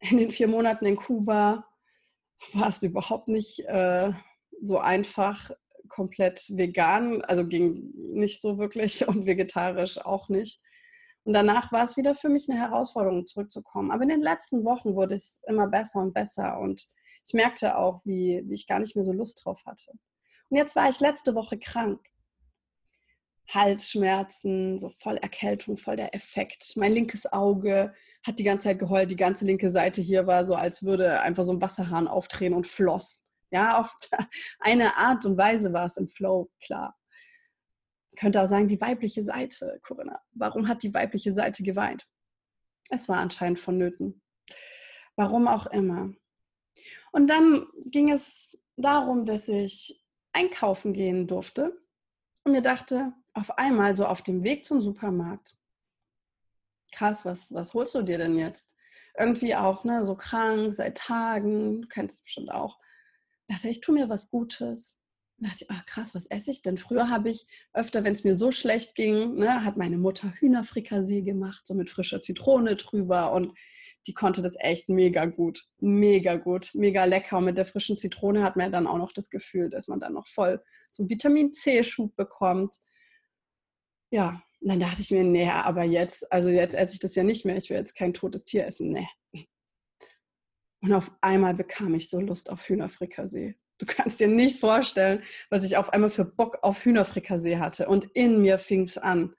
In 0.00 0.16
den 0.16 0.30
vier 0.30 0.48
Monaten 0.48 0.86
in 0.86 0.96
Kuba 0.96 1.66
war 2.52 2.68
es 2.68 2.82
überhaupt 2.82 3.28
nicht 3.28 3.60
äh, 3.60 4.12
so 4.62 4.78
einfach, 4.78 5.50
komplett 5.88 6.46
vegan, 6.48 7.22
also 7.22 7.46
ging 7.46 7.92
nicht 7.94 8.40
so 8.40 8.58
wirklich 8.58 9.06
und 9.08 9.26
vegetarisch 9.26 9.98
auch 9.98 10.28
nicht. 10.28 10.60
Und 11.24 11.34
danach 11.34 11.70
war 11.70 11.84
es 11.84 11.96
wieder 11.96 12.14
für 12.14 12.28
mich 12.28 12.48
eine 12.48 12.58
Herausforderung, 12.58 13.26
zurückzukommen. 13.26 13.90
Aber 13.90 14.02
in 14.02 14.08
den 14.08 14.22
letzten 14.22 14.64
Wochen 14.64 14.94
wurde 14.94 15.14
es 15.14 15.40
immer 15.46 15.68
besser 15.68 16.00
und 16.00 16.14
besser 16.14 16.58
und 16.58 16.86
ich 17.24 17.34
merkte 17.34 17.76
auch, 17.76 18.00
wie, 18.04 18.42
wie 18.46 18.54
ich 18.54 18.66
gar 18.66 18.80
nicht 18.80 18.96
mehr 18.96 19.04
so 19.04 19.12
Lust 19.12 19.44
drauf 19.44 19.62
hatte. 19.64 19.92
Und 20.48 20.56
jetzt 20.56 20.74
war 20.74 20.88
ich 20.88 20.98
letzte 20.98 21.34
Woche 21.34 21.58
krank. 21.58 22.00
Halsschmerzen, 23.48 24.78
so 24.78 24.88
voll 24.88 25.18
Erkältung, 25.18 25.76
voll 25.76 25.96
der 25.96 26.14
Effekt. 26.14 26.72
Mein 26.76 26.92
linkes 26.92 27.32
Auge 27.32 27.92
hat 28.24 28.38
die 28.38 28.44
ganze 28.44 28.68
Zeit 28.68 28.78
geheult. 28.78 29.10
Die 29.10 29.16
ganze 29.16 29.44
linke 29.44 29.70
Seite 29.70 30.00
hier 30.00 30.26
war 30.26 30.46
so, 30.46 30.54
als 30.54 30.82
würde 30.82 31.20
einfach 31.20 31.44
so 31.44 31.52
ein 31.52 31.60
Wasserhahn 31.60 32.08
aufdrehen 32.08 32.54
und 32.54 32.66
floss. 32.66 33.21
Ja, 33.52 33.78
auf 33.78 33.96
eine 34.58 34.96
Art 34.96 35.24
und 35.24 35.36
Weise 35.36 35.72
war 35.72 35.86
es 35.86 35.96
im 35.96 36.08
Flow, 36.08 36.50
klar. 36.64 36.98
Ich 38.10 38.20
könnte 38.20 38.42
auch 38.42 38.48
sagen, 38.48 38.68
die 38.68 38.80
weibliche 38.80 39.22
Seite, 39.22 39.80
Corinna. 39.82 40.20
Warum 40.32 40.68
hat 40.68 40.82
die 40.82 40.92
weibliche 40.92 41.32
Seite 41.32 41.62
geweint? 41.62 42.06
Es 42.90 43.08
war 43.08 43.18
anscheinend 43.18 43.60
vonnöten. 43.60 44.22
Warum 45.16 45.46
auch 45.46 45.66
immer. 45.66 46.12
Und 47.12 47.28
dann 47.28 47.66
ging 47.86 48.10
es 48.10 48.58
darum, 48.76 49.24
dass 49.24 49.48
ich 49.48 50.02
einkaufen 50.32 50.92
gehen 50.92 51.26
durfte 51.26 51.78
und 52.44 52.52
mir 52.52 52.62
dachte, 52.62 53.12
auf 53.34 53.58
einmal 53.58 53.96
so 53.96 54.06
auf 54.06 54.22
dem 54.22 54.42
Weg 54.42 54.64
zum 54.64 54.80
Supermarkt, 54.80 55.56
krass, 56.90 57.24
was, 57.24 57.52
was 57.52 57.74
holst 57.74 57.94
du 57.94 58.02
dir 58.02 58.18
denn 58.18 58.36
jetzt? 58.36 58.74
Irgendwie 59.18 59.54
auch, 59.54 59.84
ne, 59.84 60.04
so 60.04 60.14
krank, 60.14 60.72
seit 60.72 60.96
Tagen, 60.96 61.82
du 61.82 61.88
kennst 61.88 62.18
es 62.18 62.22
bestimmt 62.22 62.50
auch. 62.50 62.78
Dachte 63.52 63.68
ich, 63.68 63.80
tue 63.80 63.94
mir 63.94 64.08
was 64.08 64.30
Gutes. 64.30 64.98
Da 65.38 65.48
dachte 65.48 65.64
ich, 65.64 65.70
ach 65.70 65.84
krass, 65.86 66.14
was 66.14 66.26
esse 66.26 66.50
ich 66.50 66.62
denn? 66.62 66.76
Früher 66.76 67.08
habe 67.08 67.30
ich 67.30 67.46
öfter, 67.72 68.04
wenn 68.04 68.12
es 68.12 68.24
mir 68.24 68.34
so 68.34 68.50
schlecht 68.52 68.94
ging, 68.94 69.34
ne, 69.34 69.64
hat 69.64 69.76
meine 69.76 69.98
Mutter 69.98 70.32
Hühnerfrikassee 70.38 71.22
gemacht, 71.22 71.66
so 71.66 71.74
mit 71.74 71.90
frischer 71.90 72.22
Zitrone 72.22 72.76
drüber 72.76 73.32
und 73.32 73.52
die 74.06 74.14
konnte 74.14 74.42
das 74.42 74.56
echt 74.58 74.88
mega 74.88 75.26
gut, 75.26 75.68
mega 75.78 76.36
gut, 76.36 76.70
mega 76.74 77.04
lecker. 77.04 77.38
Und 77.38 77.44
mit 77.46 77.58
der 77.58 77.66
frischen 77.66 77.98
Zitrone 77.98 78.42
hat 78.42 78.56
man 78.56 78.72
dann 78.72 78.86
auch 78.86 78.98
noch 78.98 79.12
das 79.12 79.30
Gefühl, 79.30 79.70
dass 79.70 79.88
man 79.88 80.00
dann 80.00 80.14
noch 80.14 80.26
voll 80.26 80.62
so 80.90 81.08
Vitamin 81.08 81.52
C-Schub 81.52 82.16
bekommt. 82.16 82.76
Ja, 84.10 84.42
und 84.60 84.68
dann 84.68 84.80
dachte 84.80 85.00
ich 85.00 85.10
mir, 85.10 85.24
nee, 85.24 85.48
aber 85.48 85.84
jetzt, 85.84 86.30
also 86.32 86.48
jetzt 86.48 86.74
esse 86.74 86.94
ich 86.94 87.00
das 87.00 87.14
ja 87.14 87.24
nicht 87.24 87.44
mehr. 87.44 87.56
Ich 87.56 87.70
will 87.70 87.76
jetzt 87.76 87.94
kein 87.94 88.14
totes 88.14 88.44
Tier 88.44 88.66
essen, 88.66 88.92
nee. 88.92 89.08
Und 90.82 90.92
auf 90.92 91.10
einmal 91.20 91.54
bekam 91.54 91.94
ich 91.94 92.10
so 92.10 92.20
Lust 92.20 92.50
auf 92.50 92.68
Hühnerfrikassee. 92.68 93.56
Du 93.78 93.86
kannst 93.86 94.20
dir 94.20 94.28
nicht 94.28 94.60
vorstellen, 94.60 95.22
was 95.48 95.64
ich 95.64 95.76
auf 95.76 95.92
einmal 95.92 96.10
für 96.10 96.24
Bock 96.24 96.58
auf 96.62 96.84
Hühnerfrikassee 96.84 97.58
hatte. 97.58 97.88
Und 97.88 98.04
in 98.14 98.42
mir 98.42 98.58
fing 98.58 98.82
es 98.82 98.98
an 98.98 99.34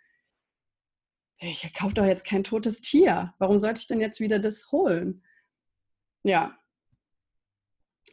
ich 1.49 1.73
kaufe 1.73 1.93
doch 1.93 2.05
jetzt 2.05 2.25
kein 2.25 2.43
totes 2.43 2.81
Tier. 2.81 3.33
Warum 3.37 3.59
sollte 3.59 3.79
ich 3.79 3.87
denn 3.87 3.99
jetzt 3.99 4.19
wieder 4.19 4.39
das 4.39 4.71
holen? 4.71 5.23
Ja. 6.23 6.57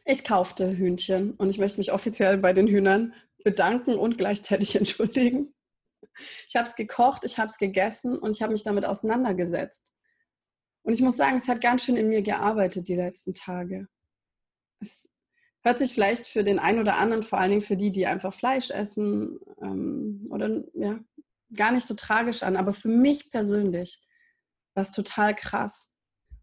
Ich 0.04 0.24
kaufte 0.24 0.76
Hühnchen 0.76 1.32
und 1.34 1.50
ich 1.50 1.58
möchte 1.58 1.78
mich 1.78 1.92
offiziell 1.92 2.38
bei 2.38 2.52
den 2.52 2.66
Hühnern 2.66 3.14
bedanken 3.44 3.96
und 3.96 4.18
gleichzeitig 4.18 4.74
entschuldigen. 4.76 5.54
Ich 6.48 6.56
habe 6.56 6.68
es 6.68 6.74
gekocht, 6.74 7.24
ich 7.24 7.38
habe 7.38 7.50
es 7.50 7.58
gegessen 7.58 8.18
und 8.18 8.32
ich 8.32 8.42
habe 8.42 8.52
mich 8.52 8.62
damit 8.62 8.84
auseinandergesetzt. 8.84 9.92
Und 10.82 10.92
ich 10.92 11.02
muss 11.02 11.16
sagen, 11.16 11.36
es 11.36 11.48
hat 11.48 11.60
ganz 11.60 11.84
schön 11.84 11.96
in 11.96 12.08
mir 12.08 12.22
gearbeitet 12.22 12.88
die 12.88 12.94
letzten 12.94 13.34
Tage. 13.34 13.88
Es 14.80 15.08
hört 15.62 15.78
sich 15.78 15.92
vielleicht 15.92 16.26
für 16.26 16.42
den 16.42 16.58
einen 16.58 16.80
oder 16.80 16.96
anderen, 16.96 17.22
vor 17.22 17.38
allen 17.38 17.50
Dingen 17.50 17.62
für 17.62 17.76
die, 17.76 17.90
die 17.90 18.06
einfach 18.06 18.32
Fleisch 18.32 18.70
essen 18.70 19.38
ähm, 19.60 20.26
oder 20.30 20.62
ja, 20.74 20.98
gar 21.54 21.72
nicht 21.72 21.86
so 21.86 21.94
tragisch 21.94 22.42
an, 22.42 22.56
aber 22.56 22.72
für 22.72 22.88
mich 22.88 23.30
persönlich 23.30 24.02
war 24.74 24.82
es 24.82 24.90
total 24.90 25.34
krass. 25.34 25.90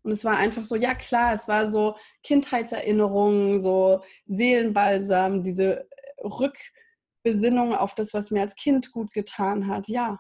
Und 0.04 0.12
es 0.12 0.24
war 0.24 0.38
einfach 0.38 0.64
so, 0.64 0.76
ja 0.76 0.94
klar, 0.94 1.34
es 1.34 1.48
war 1.48 1.70
so 1.70 1.96
Kindheitserinnerungen, 2.24 3.60
so 3.60 4.02
Seelenbalsam, 4.26 5.44
diese 5.44 5.88
Rückbesinnung 6.24 7.74
auf 7.74 7.96
das, 7.96 8.14
was 8.14 8.32
mir 8.32 8.42
als 8.42 8.56
Kind 8.56 8.92
gut 8.92 9.12
getan 9.12 9.68
hat. 9.68 9.88
Ja, 9.88 10.20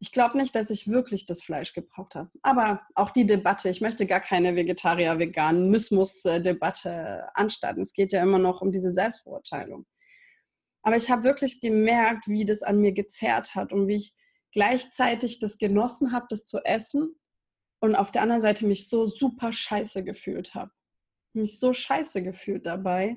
ich 0.00 0.12
glaube 0.12 0.36
nicht, 0.36 0.54
dass 0.54 0.70
ich 0.70 0.86
wirklich 0.88 1.26
das 1.26 1.42
Fleisch 1.42 1.72
gebraucht 1.72 2.14
habe. 2.14 2.30
Aber 2.42 2.82
auch 2.94 3.10
die 3.10 3.26
Debatte, 3.26 3.68
ich 3.68 3.80
möchte 3.80 4.06
gar 4.06 4.20
keine 4.20 4.54
Vegetarier-Veganismus-Debatte 4.54 7.28
anstatten. 7.34 7.80
Es 7.80 7.92
geht 7.92 8.12
ja 8.12 8.22
immer 8.22 8.38
noch 8.38 8.62
um 8.62 8.70
diese 8.70 8.92
Selbstverurteilung. 8.92 9.86
Aber 10.82 10.94
ich 10.96 11.10
habe 11.10 11.24
wirklich 11.24 11.60
gemerkt, 11.60 12.28
wie 12.28 12.44
das 12.44 12.62
an 12.62 12.80
mir 12.80 12.92
gezerrt 12.92 13.56
hat 13.56 13.72
und 13.72 13.88
wie 13.88 13.96
ich 13.96 14.14
gleichzeitig 14.52 15.40
das 15.40 15.58
genossen 15.58 16.12
habe, 16.12 16.26
das 16.30 16.44
zu 16.44 16.64
essen 16.64 17.18
und 17.80 17.96
auf 17.96 18.12
der 18.12 18.22
anderen 18.22 18.42
Seite 18.42 18.66
mich 18.66 18.88
so 18.88 19.06
super 19.06 19.52
scheiße 19.52 20.04
gefühlt 20.04 20.54
habe. 20.54 20.70
Mich 21.32 21.58
so 21.58 21.72
scheiße 21.72 22.22
gefühlt 22.22 22.66
dabei. 22.66 23.16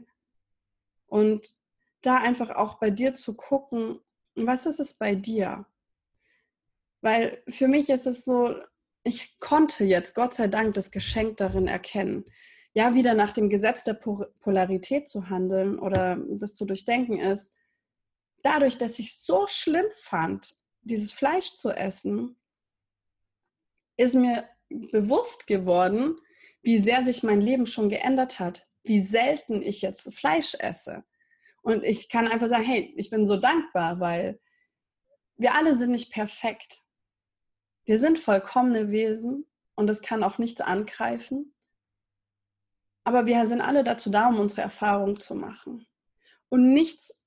Und 1.05 1.53
da 2.01 2.17
einfach 2.17 2.49
auch 2.51 2.79
bei 2.79 2.89
dir 2.89 3.13
zu 3.13 3.35
gucken, 3.35 3.99
was 4.35 4.65
ist 4.65 4.79
es 4.79 4.93
bei 4.93 5.15
dir? 5.15 5.65
Weil 7.01 7.41
für 7.47 7.67
mich 7.67 7.89
ist 7.89 8.07
es 8.07 8.23
so, 8.23 8.55
ich 9.03 9.39
konnte 9.39 9.83
jetzt 9.83 10.15
Gott 10.15 10.33
sei 10.33 10.47
Dank 10.47 10.75
das 10.75 10.91
Geschenk 10.91 11.37
darin 11.37 11.67
erkennen, 11.67 12.25
ja, 12.73 12.95
wieder 12.95 13.13
nach 13.13 13.33
dem 13.33 13.49
Gesetz 13.49 13.83
der 13.83 13.95
Polarität 13.95 15.09
zu 15.09 15.29
handeln 15.29 15.77
oder 15.77 16.17
das 16.29 16.53
zu 16.53 16.65
durchdenken 16.65 17.19
ist, 17.19 17.53
dadurch, 18.43 18.77
dass 18.77 18.99
ich 18.99 19.17
so 19.17 19.45
schlimm 19.47 19.87
fand, 19.95 20.55
dieses 20.81 21.11
Fleisch 21.11 21.55
zu 21.55 21.71
essen, 21.71 22.37
ist 23.97 24.15
mir 24.15 24.47
bewusst 24.69 25.47
geworden, 25.47 26.15
wie 26.61 26.79
sehr 26.79 27.03
sich 27.03 27.23
mein 27.23 27.41
Leben 27.41 27.65
schon 27.65 27.89
geändert 27.89 28.39
hat, 28.39 28.67
wie 28.83 29.01
selten 29.01 29.61
ich 29.61 29.81
jetzt 29.81 30.13
Fleisch 30.13 30.55
esse. 30.59 31.03
Und 31.61 31.83
ich 31.83 32.09
kann 32.09 32.27
einfach 32.27 32.49
sagen, 32.49 32.63
hey, 32.63 32.93
ich 32.97 33.09
bin 33.09 33.27
so 33.27 33.37
dankbar, 33.37 33.99
weil 33.99 34.39
wir 35.37 35.55
alle 35.55 35.77
sind 35.77 35.91
nicht 35.91 36.11
perfekt. 36.11 36.83
Wir 37.91 37.99
sind 37.99 38.19
vollkommene 38.19 38.89
Wesen 38.89 39.45
und 39.75 39.89
es 39.89 40.01
kann 40.01 40.23
auch 40.23 40.37
nichts 40.37 40.61
angreifen. 40.61 41.53
Aber 43.03 43.25
wir 43.25 43.45
sind 43.47 43.59
alle 43.59 43.83
dazu 43.83 44.09
da, 44.09 44.29
um 44.29 44.39
unsere 44.39 44.61
Erfahrung 44.61 45.19
zu 45.19 45.35
machen. 45.35 45.85
Und 46.47 46.71
nichts 46.71 47.21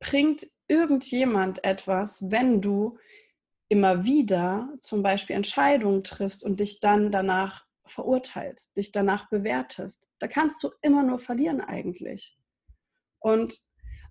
bringt 0.00 0.46
irgendjemand 0.66 1.62
etwas, 1.62 2.30
wenn 2.30 2.62
du 2.62 2.96
immer 3.68 4.06
wieder 4.06 4.70
zum 4.80 5.02
Beispiel 5.02 5.36
Entscheidungen 5.36 6.02
triffst 6.02 6.42
und 6.42 6.58
dich 6.58 6.80
dann 6.80 7.10
danach 7.10 7.66
verurteilst, 7.84 8.78
dich 8.78 8.92
danach 8.92 9.28
bewertest. 9.28 10.08
Da 10.20 10.26
kannst 10.26 10.62
du 10.62 10.70
immer 10.80 11.02
nur 11.02 11.18
verlieren 11.18 11.60
eigentlich. 11.60 12.38
Und 13.18 13.60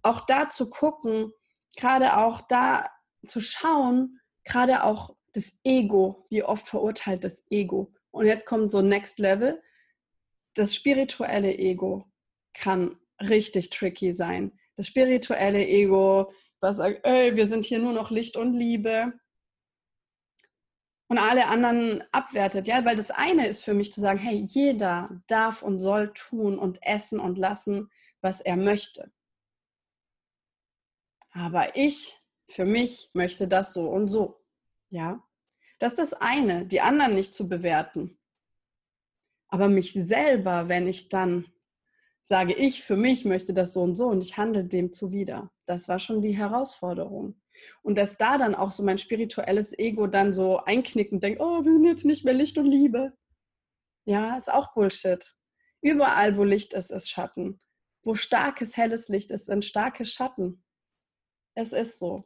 auch 0.04 0.28
da 0.28 0.47
zu 0.47 0.69
gucken, 0.69 1.34
gerade 1.75 2.17
auch 2.17 2.41
da 2.41 2.88
zu 3.25 3.41
schauen, 3.41 4.19
gerade 4.43 4.84
auch 4.84 5.15
das 5.36 5.58
Ego, 5.63 6.26
wie 6.30 6.43
oft 6.43 6.67
verurteilt 6.67 7.24
das 7.24 7.45
Ego. 7.52 7.93
Und 8.12 8.26
jetzt 8.26 8.45
kommt 8.45 8.71
so 8.71 8.82
Next 8.82 9.19
Level. 9.19 9.62
Das 10.54 10.74
spirituelle 10.74 11.58
Ego 11.58 12.10
kann 12.54 12.98
richtig 13.21 13.69
tricky 13.69 14.13
sein. 14.13 14.58
Das 14.78 14.88
spirituelle 14.88 15.67
Ego, 15.67 16.32
was 16.62 16.78
sagt, 16.78 17.06
ey, 17.06 17.36
wir 17.36 17.48
sind 17.48 17.65
hier 17.65 17.80
nur 17.80 17.91
noch 17.91 18.12
Licht 18.12 18.38
und 18.38 18.54
Liebe 18.54 19.13
und 21.08 21.17
alle 21.17 21.48
anderen 21.48 22.04
abwertet, 22.12 22.67
ja, 22.67 22.84
weil 22.86 22.95
das 22.95 23.12
eine 23.12 23.48
ist 23.48 23.63
für 23.63 23.74
mich 23.74 23.91
zu 23.91 24.02
sagen, 24.02 24.19
hey, 24.19 24.45
jeder 24.48 25.21
darf 25.28 25.62
und 25.62 25.78
soll 25.78 26.13
tun 26.13 26.58
und 26.58 26.82
essen 26.82 27.19
und 27.19 27.38
lassen, 27.38 27.91
was 28.21 28.41
er 28.41 28.56
möchte. 28.56 29.12
Aber 31.32 31.76
ich, 31.76 32.17
für 32.50 32.65
mich, 32.65 33.10
möchte 33.13 33.48
das 33.48 33.74
so 33.74 33.89
und 33.89 34.08
so, 34.08 34.44
ja. 34.95 35.21
Das 35.77 35.91
ist 35.93 35.99
das 35.99 36.13
eine, 36.13 36.65
die 36.65 36.79
anderen 36.79 37.15
nicht 37.15 37.34
zu 37.34 37.49
bewerten. 37.49 38.17
Aber 39.49 39.67
mich 39.67 39.93
selber, 39.93 40.69
wenn 40.69 40.88
ich 40.88 41.10
dann 41.10 41.45
sage, 42.21 42.53
ich 42.53 42.81
für 42.81 42.95
mich 42.95 43.25
möchte 43.25 43.53
das 43.53 43.73
so 43.73 43.81
und 43.81 43.95
so 43.95 44.08
und 44.08 44.23
ich 44.23 44.38
handle 44.38 44.65
dem 44.65 44.93
zuwider, 44.93 45.51
das 45.65 45.88
war 45.88 45.99
schon 45.99 46.21
die 46.21 46.36
Herausforderung. 46.36 47.39
Und 47.84 47.97
dass 47.97 48.17
da 48.17 48.38
dann 48.38 48.55
auch 48.55 48.71
so 48.71 48.84
mein 48.84 48.97
spirituelles 48.97 49.77
Ego 49.77 50.08
dann 50.08 50.34
so 50.34 50.60
einknicken 50.60 51.19
denkt, 51.19 51.41
oh, 51.41 51.63
wir 51.63 51.73
sind 51.73 51.84
jetzt 51.84 52.05
nicht 52.05 52.25
mehr 52.25 52.34
Licht 52.34 52.58
und 52.58 52.65
Liebe. 52.65 53.13
Ja, 54.05 54.38
ist 54.38 54.51
auch 54.51 54.73
Bullshit. 54.73 55.36
Überall, 55.81 56.38
wo 56.38 56.43
Licht 56.43 56.73
ist, 56.73 56.91
ist 56.91 57.10
Schatten. 57.10 57.60
Wo 58.01 58.15
starkes, 58.15 58.77
helles 58.77 59.10
Licht 59.10 59.29
ist, 59.31 59.47
sind 59.47 59.65
starke 59.65 60.05
Schatten. 60.05 60.63
Es 61.53 61.73
ist 61.73 61.99
so. 61.99 62.23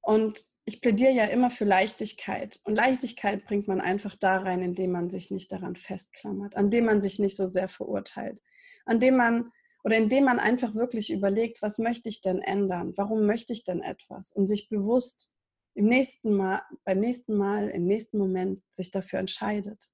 Und 0.00 0.44
ich 0.66 0.80
plädiere 0.80 1.12
ja 1.12 1.24
immer 1.26 1.48
für 1.48 1.64
Leichtigkeit. 1.64 2.60
Und 2.64 2.74
Leichtigkeit 2.74 3.46
bringt 3.46 3.68
man 3.68 3.80
einfach 3.80 4.16
da 4.16 4.38
rein, 4.38 4.62
indem 4.62 4.90
man 4.90 5.10
sich 5.10 5.30
nicht 5.30 5.52
daran 5.52 5.76
festklammert, 5.76 6.56
an 6.56 6.70
dem 6.70 6.84
man 6.84 7.00
sich 7.00 7.20
nicht 7.20 7.36
so 7.36 7.46
sehr 7.46 7.68
verurteilt, 7.68 8.40
an 8.84 8.98
dem 8.98 9.16
man 9.16 9.52
oder 9.84 9.96
indem 9.96 10.24
man 10.24 10.40
einfach 10.40 10.74
wirklich 10.74 11.12
überlegt, 11.12 11.62
was 11.62 11.78
möchte 11.78 12.08
ich 12.08 12.20
denn 12.20 12.42
ändern? 12.42 12.94
Warum 12.96 13.26
möchte 13.26 13.52
ich 13.52 13.62
denn 13.62 13.80
etwas? 13.80 14.32
Und 14.32 14.48
sich 14.48 14.68
bewusst 14.68 15.32
im 15.74 15.86
nächsten 15.86 16.34
Mal, 16.34 16.62
beim 16.82 16.98
nächsten 16.98 17.36
Mal, 17.36 17.68
im 17.68 17.86
nächsten 17.86 18.18
Moment 18.18 18.64
sich 18.72 18.90
dafür 18.90 19.20
entscheidet. 19.20 19.92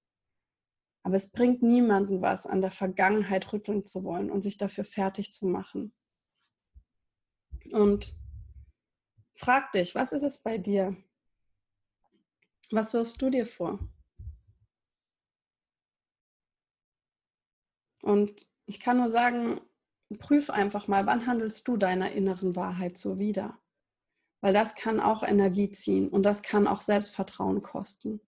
Aber 1.03 1.17
es 1.17 1.31
bringt 1.33 1.63
niemandem 1.63 2.23
was, 2.23 2.47
an 2.47 2.63
der 2.63 2.71
Vergangenheit 2.71 3.53
rütteln 3.53 3.85
zu 3.85 4.05
wollen 4.05 4.31
und 4.31 4.41
sich 4.41 4.57
dafür 4.57 4.85
fertig 4.85 5.33
zu 5.33 5.47
machen. 5.47 5.93
Und 7.73 8.17
frag 9.43 9.73
dich, 9.73 9.95
was 9.95 10.13
ist 10.13 10.23
es 10.23 10.39
bei 10.39 10.57
dir? 10.57 10.97
Was 12.71 12.95
wirfst 12.95 13.21
du 13.21 13.29
dir 13.29 13.45
vor? 13.45 13.81
Und 18.03 18.47
ich 18.67 18.79
kann 18.79 18.99
nur 18.99 19.11
sagen, 19.11 19.61
prüf 20.19 20.49
einfach 20.49 20.87
mal, 20.87 21.07
wann 21.07 21.27
handelst 21.27 21.67
du 21.67 21.77
deiner 21.77 22.13
inneren 22.13 22.55
Wahrheit 22.55 22.97
so 22.97 23.19
wieder? 23.19 23.59
Weil 24.41 24.53
das 24.53 24.75
kann 24.75 25.01
auch 25.01 25.23
Energie 25.23 25.71
ziehen 25.71 26.09
und 26.09 26.23
das 26.23 26.43
kann 26.43 26.67
auch 26.67 26.81
Selbstvertrauen 26.81 27.63
kosten. 27.63 28.21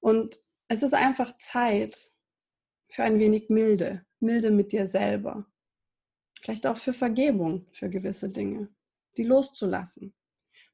Und 0.00 0.40
es 0.68 0.82
ist 0.82 0.94
einfach 0.94 1.36
Zeit 1.38 2.12
für 2.88 3.02
ein 3.02 3.18
wenig 3.18 3.48
Milde, 3.48 4.04
Milde 4.20 4.50
mit 4.50 4.72
dir 4.72 4.86
selber. 4.86 5.46
Vielleicht 6.40 6.66
auch 6.66 6.76
für 6.76 6.92
Vergebung 6.92 7.66
für 7.72 7.88
gewisse 7.88 8.28
Dinge, 8.28 8.68
die 9.18 9.24
loszulassen. 9.24 10.14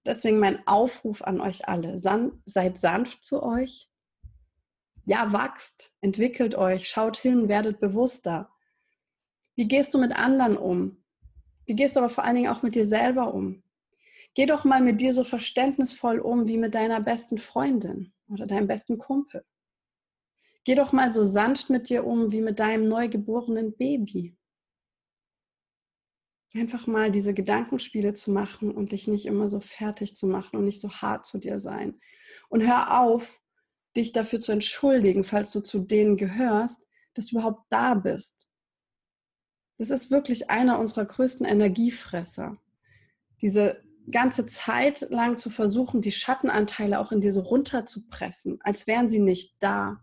Deswegen 0.05 0.39
mein 0.39 0.67
Aufruf 0.67 1.23
an 1.23 1.41
euch 1.41 1.69
alle, 1.69 1.99
seid 1.99 2.79
sanft 2.79 3.25
zu 3.25 3.43
euch. 3.43 3.89
Ja, 5.05 5.33
wachst, 5.33 5.95
entwickelt 6.01 6.55
euch, 6.55 6.89
schaut 6.89 7.17
hin, 7.17 7.49
werdet 7.49 7.81
bewusster. 7.81 8.51
Wie 9.55 9.69
gehst 9.69 9.95
du 9.95 9.99
mit 9.99 10.13
anderen 10.13 10.57
um? 10.57 11.05
Wie 11.67 11.75
gehst 11.75 11.97
du 11.97 12.01
aber 12.01 12.09
vor 12.09 12.25
allen 12.25 12.37
Dingen 12.37 12.51
auch 12.51 12.63
mit 12.63 12.75
dir 12.75 12.87
selber 12.87 13.35
um? 13.35 13.63
Geh 14.35 14.47
doch 14.47 14.65
mal 14.65 14.81
mit 14.81 15.01
dir 15.01 15.13
so 15.13 15.25
verständnisvoll 15.25 16.19
um 16.19 16.49
wie 16.49 16.57
mit 16.57 16.75
deiner 16.75 17.01
besten 17.01 17.39
Freundin 17.39 18.13
oder 18.29 18.47
deinem 18.47 18.67
besten 18.67 18.99
Kumpel. 18.99 19.45
Geh 20.65 20.75
doch 20.75 20.93
mal 20.93 21.11
so 21.11 21.25
sanft 21.25 21.71
mit 21.71 21.89
dir 21.91 22.07
um 22.07 22.33
wie 22.33 22.41
mit 22.41 22.61
deinem 22.61 22.89
neugeborenen 22.89 23.77
Baby. 23.77 24.37
Einfach 26.55 26.87
mal 26.87 27.11
diese 27.11 27.33
Gedankenspiele 27.33 28.13
zu 28.13 28.31
machen 28.31 28.71
und 28.71 28.93
dich 28.93 29.09
nicht 29.09 29.27
immer 29.27 29.49
so 29.49 29.61
fertig 29.61 30.17
zu 30.17 30.27
machen 30.27 30.57
und 30.57 30.65
nicht 30.65 30.81
so 30.81 30.91
hart 30.91 31.25
zu 31.25 31.39
dir 31.39 31.59
sein. 31.59 31.99
Und 32.49 32.67
hör 32.67 33.01
auf, 33.01 33.41
dich 33.97 34.13
dafür 34.13 34.39
zu 34.39 34.53
entschuldigen, 34.53 35.25
falls 35.25 35.53
du 35.53 35.61
zu 35.61 35.79
denen 35.81 36.17
gehörst, 36.17 36.87
dass 37.15 37.27
du 37.27 37.37
überhaupt 37.37 37.65
da 37.71 37.95
bist. 37.95 38.51
Das 39.79 39.91
ist 39.91 40.11
wirklich 40.11 40.51
einer 40.51 40.79
unserer 40.79 41.05
größten 41.05 41.47
Energiefresser. 41.47 42.59
Diese 43.41 43.83
ganze 44.11 44.47
Zeit 44.47 45.01
lang 45.11 45.37
zu 45.37 45.51
versuchen, 45.51 46.01
die 46.01 46.13
Schattenanteile 46.13 46.99
auch 46.99 47.13
in 47.13 47.21
dir 47.21 47.33
so 47.33 47.41
runterzupressen, 47.41 48.59
als 48.63 48.87
wären 48.87 49.09
sie 49.09 49.21
nicht 49.21 49.57
da 49.61 50.01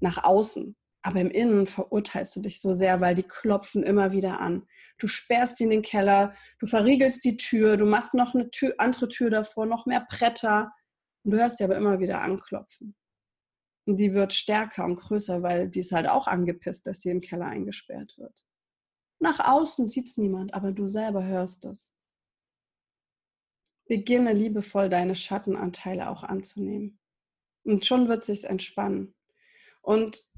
nach 0.00 0.22
außen. 0.22 0.76
Aber 1.02 1.20
im 1.20 1.30
Innen 1.30 1.66
verurteilst 1.66 2.36
du 2.36 2.40
dich 2.40 2.60
so 2.60 2.74
sehr, 2.74 3.00
weil 3.00 3.14
die 3.14 3.22
klopfen 3.22 3.82
immer 3.82 4.12
wieder 4.12 4.40
an. 4.40 4.66
Du 4.98 5.06
sperrst 5.06 5.58
die 5.58 5.64
in 5.64 5.70
den 5.70 5.82
Keller, 5.82 6.34
du 6.58 6.66
verriegelst 6.66 7.24
die 7.24 7.38
Tür, 7.38 7.76
du 7.78 7.86
machst 7.86 8.12
noch 8.12 8.34
eine 8.34 8.50
Tür, 8.50 8.74
andere 8.78 9.08
Tür 9.08 9.30
davor, 9.30 9.64
noch 9.64 9.86
mehr 9.86 10.06
Bretter. 10.10 10.72
Und 11.24 11.32
du 11.32 11.38
hörst 11.38 11.58
sie 11.58 11.64
aber 11.64 11.76
immer 11.76 12.00
wieder 12.00 12.20
anklopfen. 12.20 12.94
Und 13.86 13.96
die 13.96 14.12
wird 14.12 14.34
stärker 14.34 14.84
und 14.84 14.96
größer, 14.96 15.42
weil 15.42 15.68
die 15.68 15.80
ist 15.80 15.92
halt 15.92 16.06
auch 16.06 16.26
angepisst, 16.26 16.86
dass 16.86 17.00
sie 17.00 17.10
im 17.10 17.20
Keller 17.20 17.46
eingesperrt 17.46 18.16
wird. 18.18 18.44
Nach 19.20 19.40
außen 19.40 19.88
sieht 19.88 20.08
es 20.08 20.16
niemand, 20.16 20.54
aber 20.54 20.72
du 20.72 20.86
selber 20.86 21.24
hörst 21.24 21.64
es. 21.64 21.92
Beginne 23.86 24.32
liebevoll 24.32 24.88
deine 24.88 25.16
Schattenanteile 25.16 26.08
auch 26.08 26.22
anzunehmen. 26.22 27.00
Und 27.64 27.84
schon 27.84 28.08
wird 28.08 28.24
sich 28.24 28.44
entspannen. 28.44 29.14
Und 29.82 30.29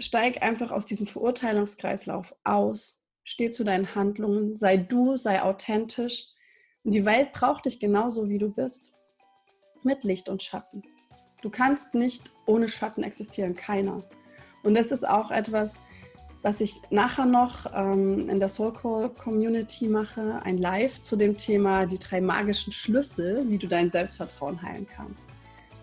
steig 0.00 0.42
einfach 0.42 0.72
aus 0.72 0.86
diesem 0.86 1.06
Verurteilungskreislauf 1.06 2.34
aus. 2.44 3.04
Steh 3.22 3.50
zu 3.50 3.64
deinen 3.64 3.94
Handlungen, 3.94 4.56
sei 4.56 4.76
du, 4.76 5.16
sei 5.16 5.42
authentisch. 5.42 6.26
Und 6.82 6.92
die 6.92 7.04
Welt 7.04 7.32
braucht 7.32 7.66
dich 7.66 7.78
genauso, 7.78 8.28
wie 8.28 8.38
du 8.38 8.50
bist. 8.50 8.94
Mit 9.82 10.04
Licht 10.04 10.28
und 10.28 10.42
Schatten. 10.42 10.82
Du 11.42 11.50
kannst 11.50 11.94
nicht 11.94 12.32
ohne 12.46 12.68
Schatten 12.68 13.02
existieren, 13.02 13.54
keiner. 13.54 13.98
Und 14.62 14.74
das 14.74 14.90
ist 14.92 15.06
auch 15.08 15.30
etwas, 15.30 15.80
was 16.42 16.60
ich 16.60 16.80
nachher 16.90 17.26
noch 17.26 17.66
ähm, 17.74 18.28
in 18.28 18.40
der 18.40 18.48
Soul 18.48 18.72
Call 18.72 19.10
Community 19.10 19.88
mache, 19.88 20.40
ein 20.42 20.58
Live 20.58 21.02
zu 21.02 21.16
dem 21.16 21.36
Thema 21.36 21.86
die 21.86 21.98
drei 21.98 22.20
magischen 22.20 22.72
Schlüssel, 22.72 23.48
wie 23.48 23.58
du 23.58 23.66
dein 23.66 23.90
Selbstvertrauen 23.90 24.60
heilen 24.62 24.86
kannst. 24.86 25.26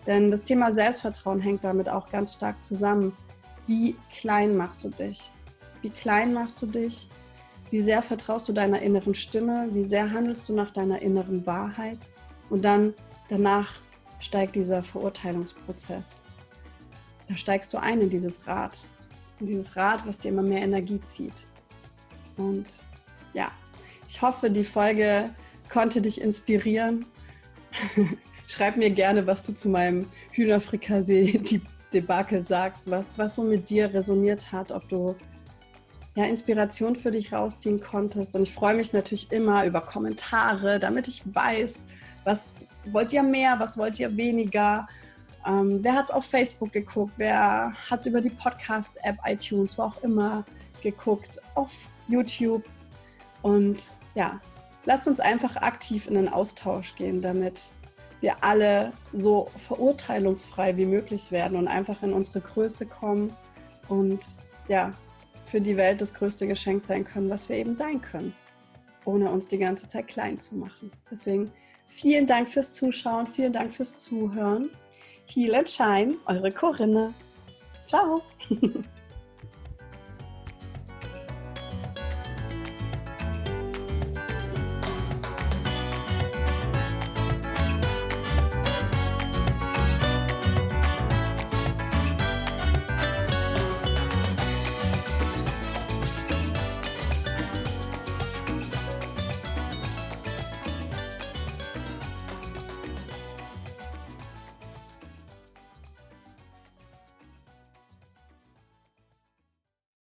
Denn 0.06 0.30
das 0.30 0.42
Thema 0.44 0.72
Selbstvertrauen 0.72 1.38
hängt 1.38 1.64
damit 1.64 1.88
auch 1.88 2.08
ganz 2.08 2.34
stark 2.34 2.62
zusammen. 2.62 3.16
Wie 3.68 3.94
klein 4.10 4.56
machst 4.56 4.82
du 4.82 4.88
dich? 4.88 5.30
Wie 5.82 5.90
klein 5.90 6.32
machst 6.32 6.60
du 6.62 6.66
dich? 6.66 7.06
Wie 7.70 7.82
sehr 7.82 8.00
vertraust 8.00 8.48
du 8.48 8.54
deiner 8.54 8.80
inneren 8.80 9.14
Stimme? 9.14 9.68
Wie 9.72 9.84
sehr 9.84 10.10
handelst 10.10 10.48
du 10.48 10.54
nach 10.54 10.72
deiner 10.72 11.02
inneren 11.02 11.46
Wahrheit? 11.46 12.10
Und 12.48 12.62
dann 12.62 12.94
danach 13.28 13.74
steigt 14.20 14.56
dieser 14.56 14.82
Verurteilungsprozess. 14.82 16.22
Da 17.28 17.36
steigst 17.36 17.74
du 17.74 17.78
ein 17.78 18.00
in 18.00 18.08
dieses 18.08 18.46
Rad. 18.46 18.86
In 19.38 19.46
dieses 19.46 19.76
Rad, 19.76 20.06
was 20.06 20.18
dir 20.18 20.30
immer 20.30 20.42
mehr 20.42 20.62
Energie 20.62 21.00
zieht. 21.00 21.46
Und 22.38 22.82
ja, 23.34 23.52
ich 24.08 24.22
hoffe, 24.22 24.50
die 24.50 24.64
Folge 24.64 25.30
konnte 25.70 26.00
dich 26.00 26.22
inspirieren. 26.22 27.04
Schreib 28.46 28.78
mir 28.78 28.88
gerne, 28.88 29.26
was 29.26 29.42
du 29.42 29.52
zu 29.52 29.68
meinem 29.68 30.06
Hühnerfrikassee-Debakel 31.92 32.42
sagst, 32.42 32.90
was, 32.90 33.18
was 33.18 33.36
so 33.36 33.42
mit 33.42 33.70
dir 33.70 33.92
resoniert 33.92 34.52
hat, 34.52 34.70
ob 34.70 34.88
du 34.88 35.14
ja, 36.14 36.24
Inspiration 36.24 36.96
für 36.96 37.10
dich 37.10 37.32
rausziehen 37.32 37.80
konntest. 37.80 38.34
Und 38.34 38.42
ich 38.42 38.52
freue 38.52 38.74
mich 38.74 38.92
natürlich 38.92 39.30
immer 39.30 39.64
über 39.64 39.80
Kommentare, 39.80 40.78
damit 40.78 41.06
ich 41.08 41.22
weiß, 41.24 41.86
was 42.24 42.48
wollt 42.90 43.12
ihr 43.12 43.22
mehr, 43.22 43.58
was 43.58 43.78
wollt 43.78 44.00
ihr 44.00 44.16
weniger. 44.16 44.88
Ähm, 45.46 45.78
wer 45.82 45.94
hat 45.94 46.06
es 46.06 46.10
auf 46.10 46.24
Facebook 46.24 46.72
geguckt? 46.72 47.12
Wer 47.16 47.72
hat 47.88 48.00
es 48.00 48.06
über 48.06 48.20
die 48.20 48.30
Podcast-App 48.30 49.16
iTunes, 49.24 49.78
wo 49.78 49.82
auch 49.82 50.02
immer, 50.02 50.44
geguckt? 50.82 51.40
Auf 51.54 51.88
YouTube. 52.08 52.64
Und 53.42 53.78
ja, 54.14 54.40
lasst 54.86 55.06
uns 55.06 55.20
einfach 55.20 55.56
aktiv 55.56 56.08
in 56.08 56.14
den 56.14 56.28
Austausch 56.28 56.96
gehen, 56.96 57.22
damit 57.22 57.72
wir 58.20 58.42
alle 58.42 58.92
so 59.12 59.48
verurteilungsfrei 59.58 60.76
wie 60.76 60.86
möglich 60.86 61.30
werden 61.30 61.56
und 61.56 61.68
einfach 61.68 62.02
in 62.02 62.12
unsere 62.12 62.40
Größe 62.40 62.86
kommen 62.86 63.34
und 63.88 64.20
ja, 64.68 64.92
für 65.46 65.60
die 65.60 65.76
Welt 65.76 66.00
das 66.00 66.14
größte 66.14 66.46
Geschenk 66.46 66.82
sein 66.82 67.04
können, 67.04 67.30
was 67.30 67.48
wir 67.48 67.56
eben 67.56 67.74
sein 67.74 68.00
können, 68.00 68.34
ohne 69.04 69.30
uns 69.30 69.48
die 69.48 69.58
ganze 69.58 69.88
Zeit 69.88 70.08
klein 70.08 70.38
zu 70.38 70.56
machen. 70.56 70.90
Deswegen 71.10 71.50
vielen 71.86 72.26
Dank 72.26 72.48
fürs 72.48 72.72
Zuschauen, 72.72 73.26
vielen 73.26 73.52
Dank 73.52 73.72
fürs 73.72 73.96
Zuhören. 73.96 74.70
Heal 75.26 75.54
and 75.54 75.68
Shine, 75.68 76.16
eure 76.26 76.52
Corinne. 76.52 77.14
Ciao. 77.86 78.22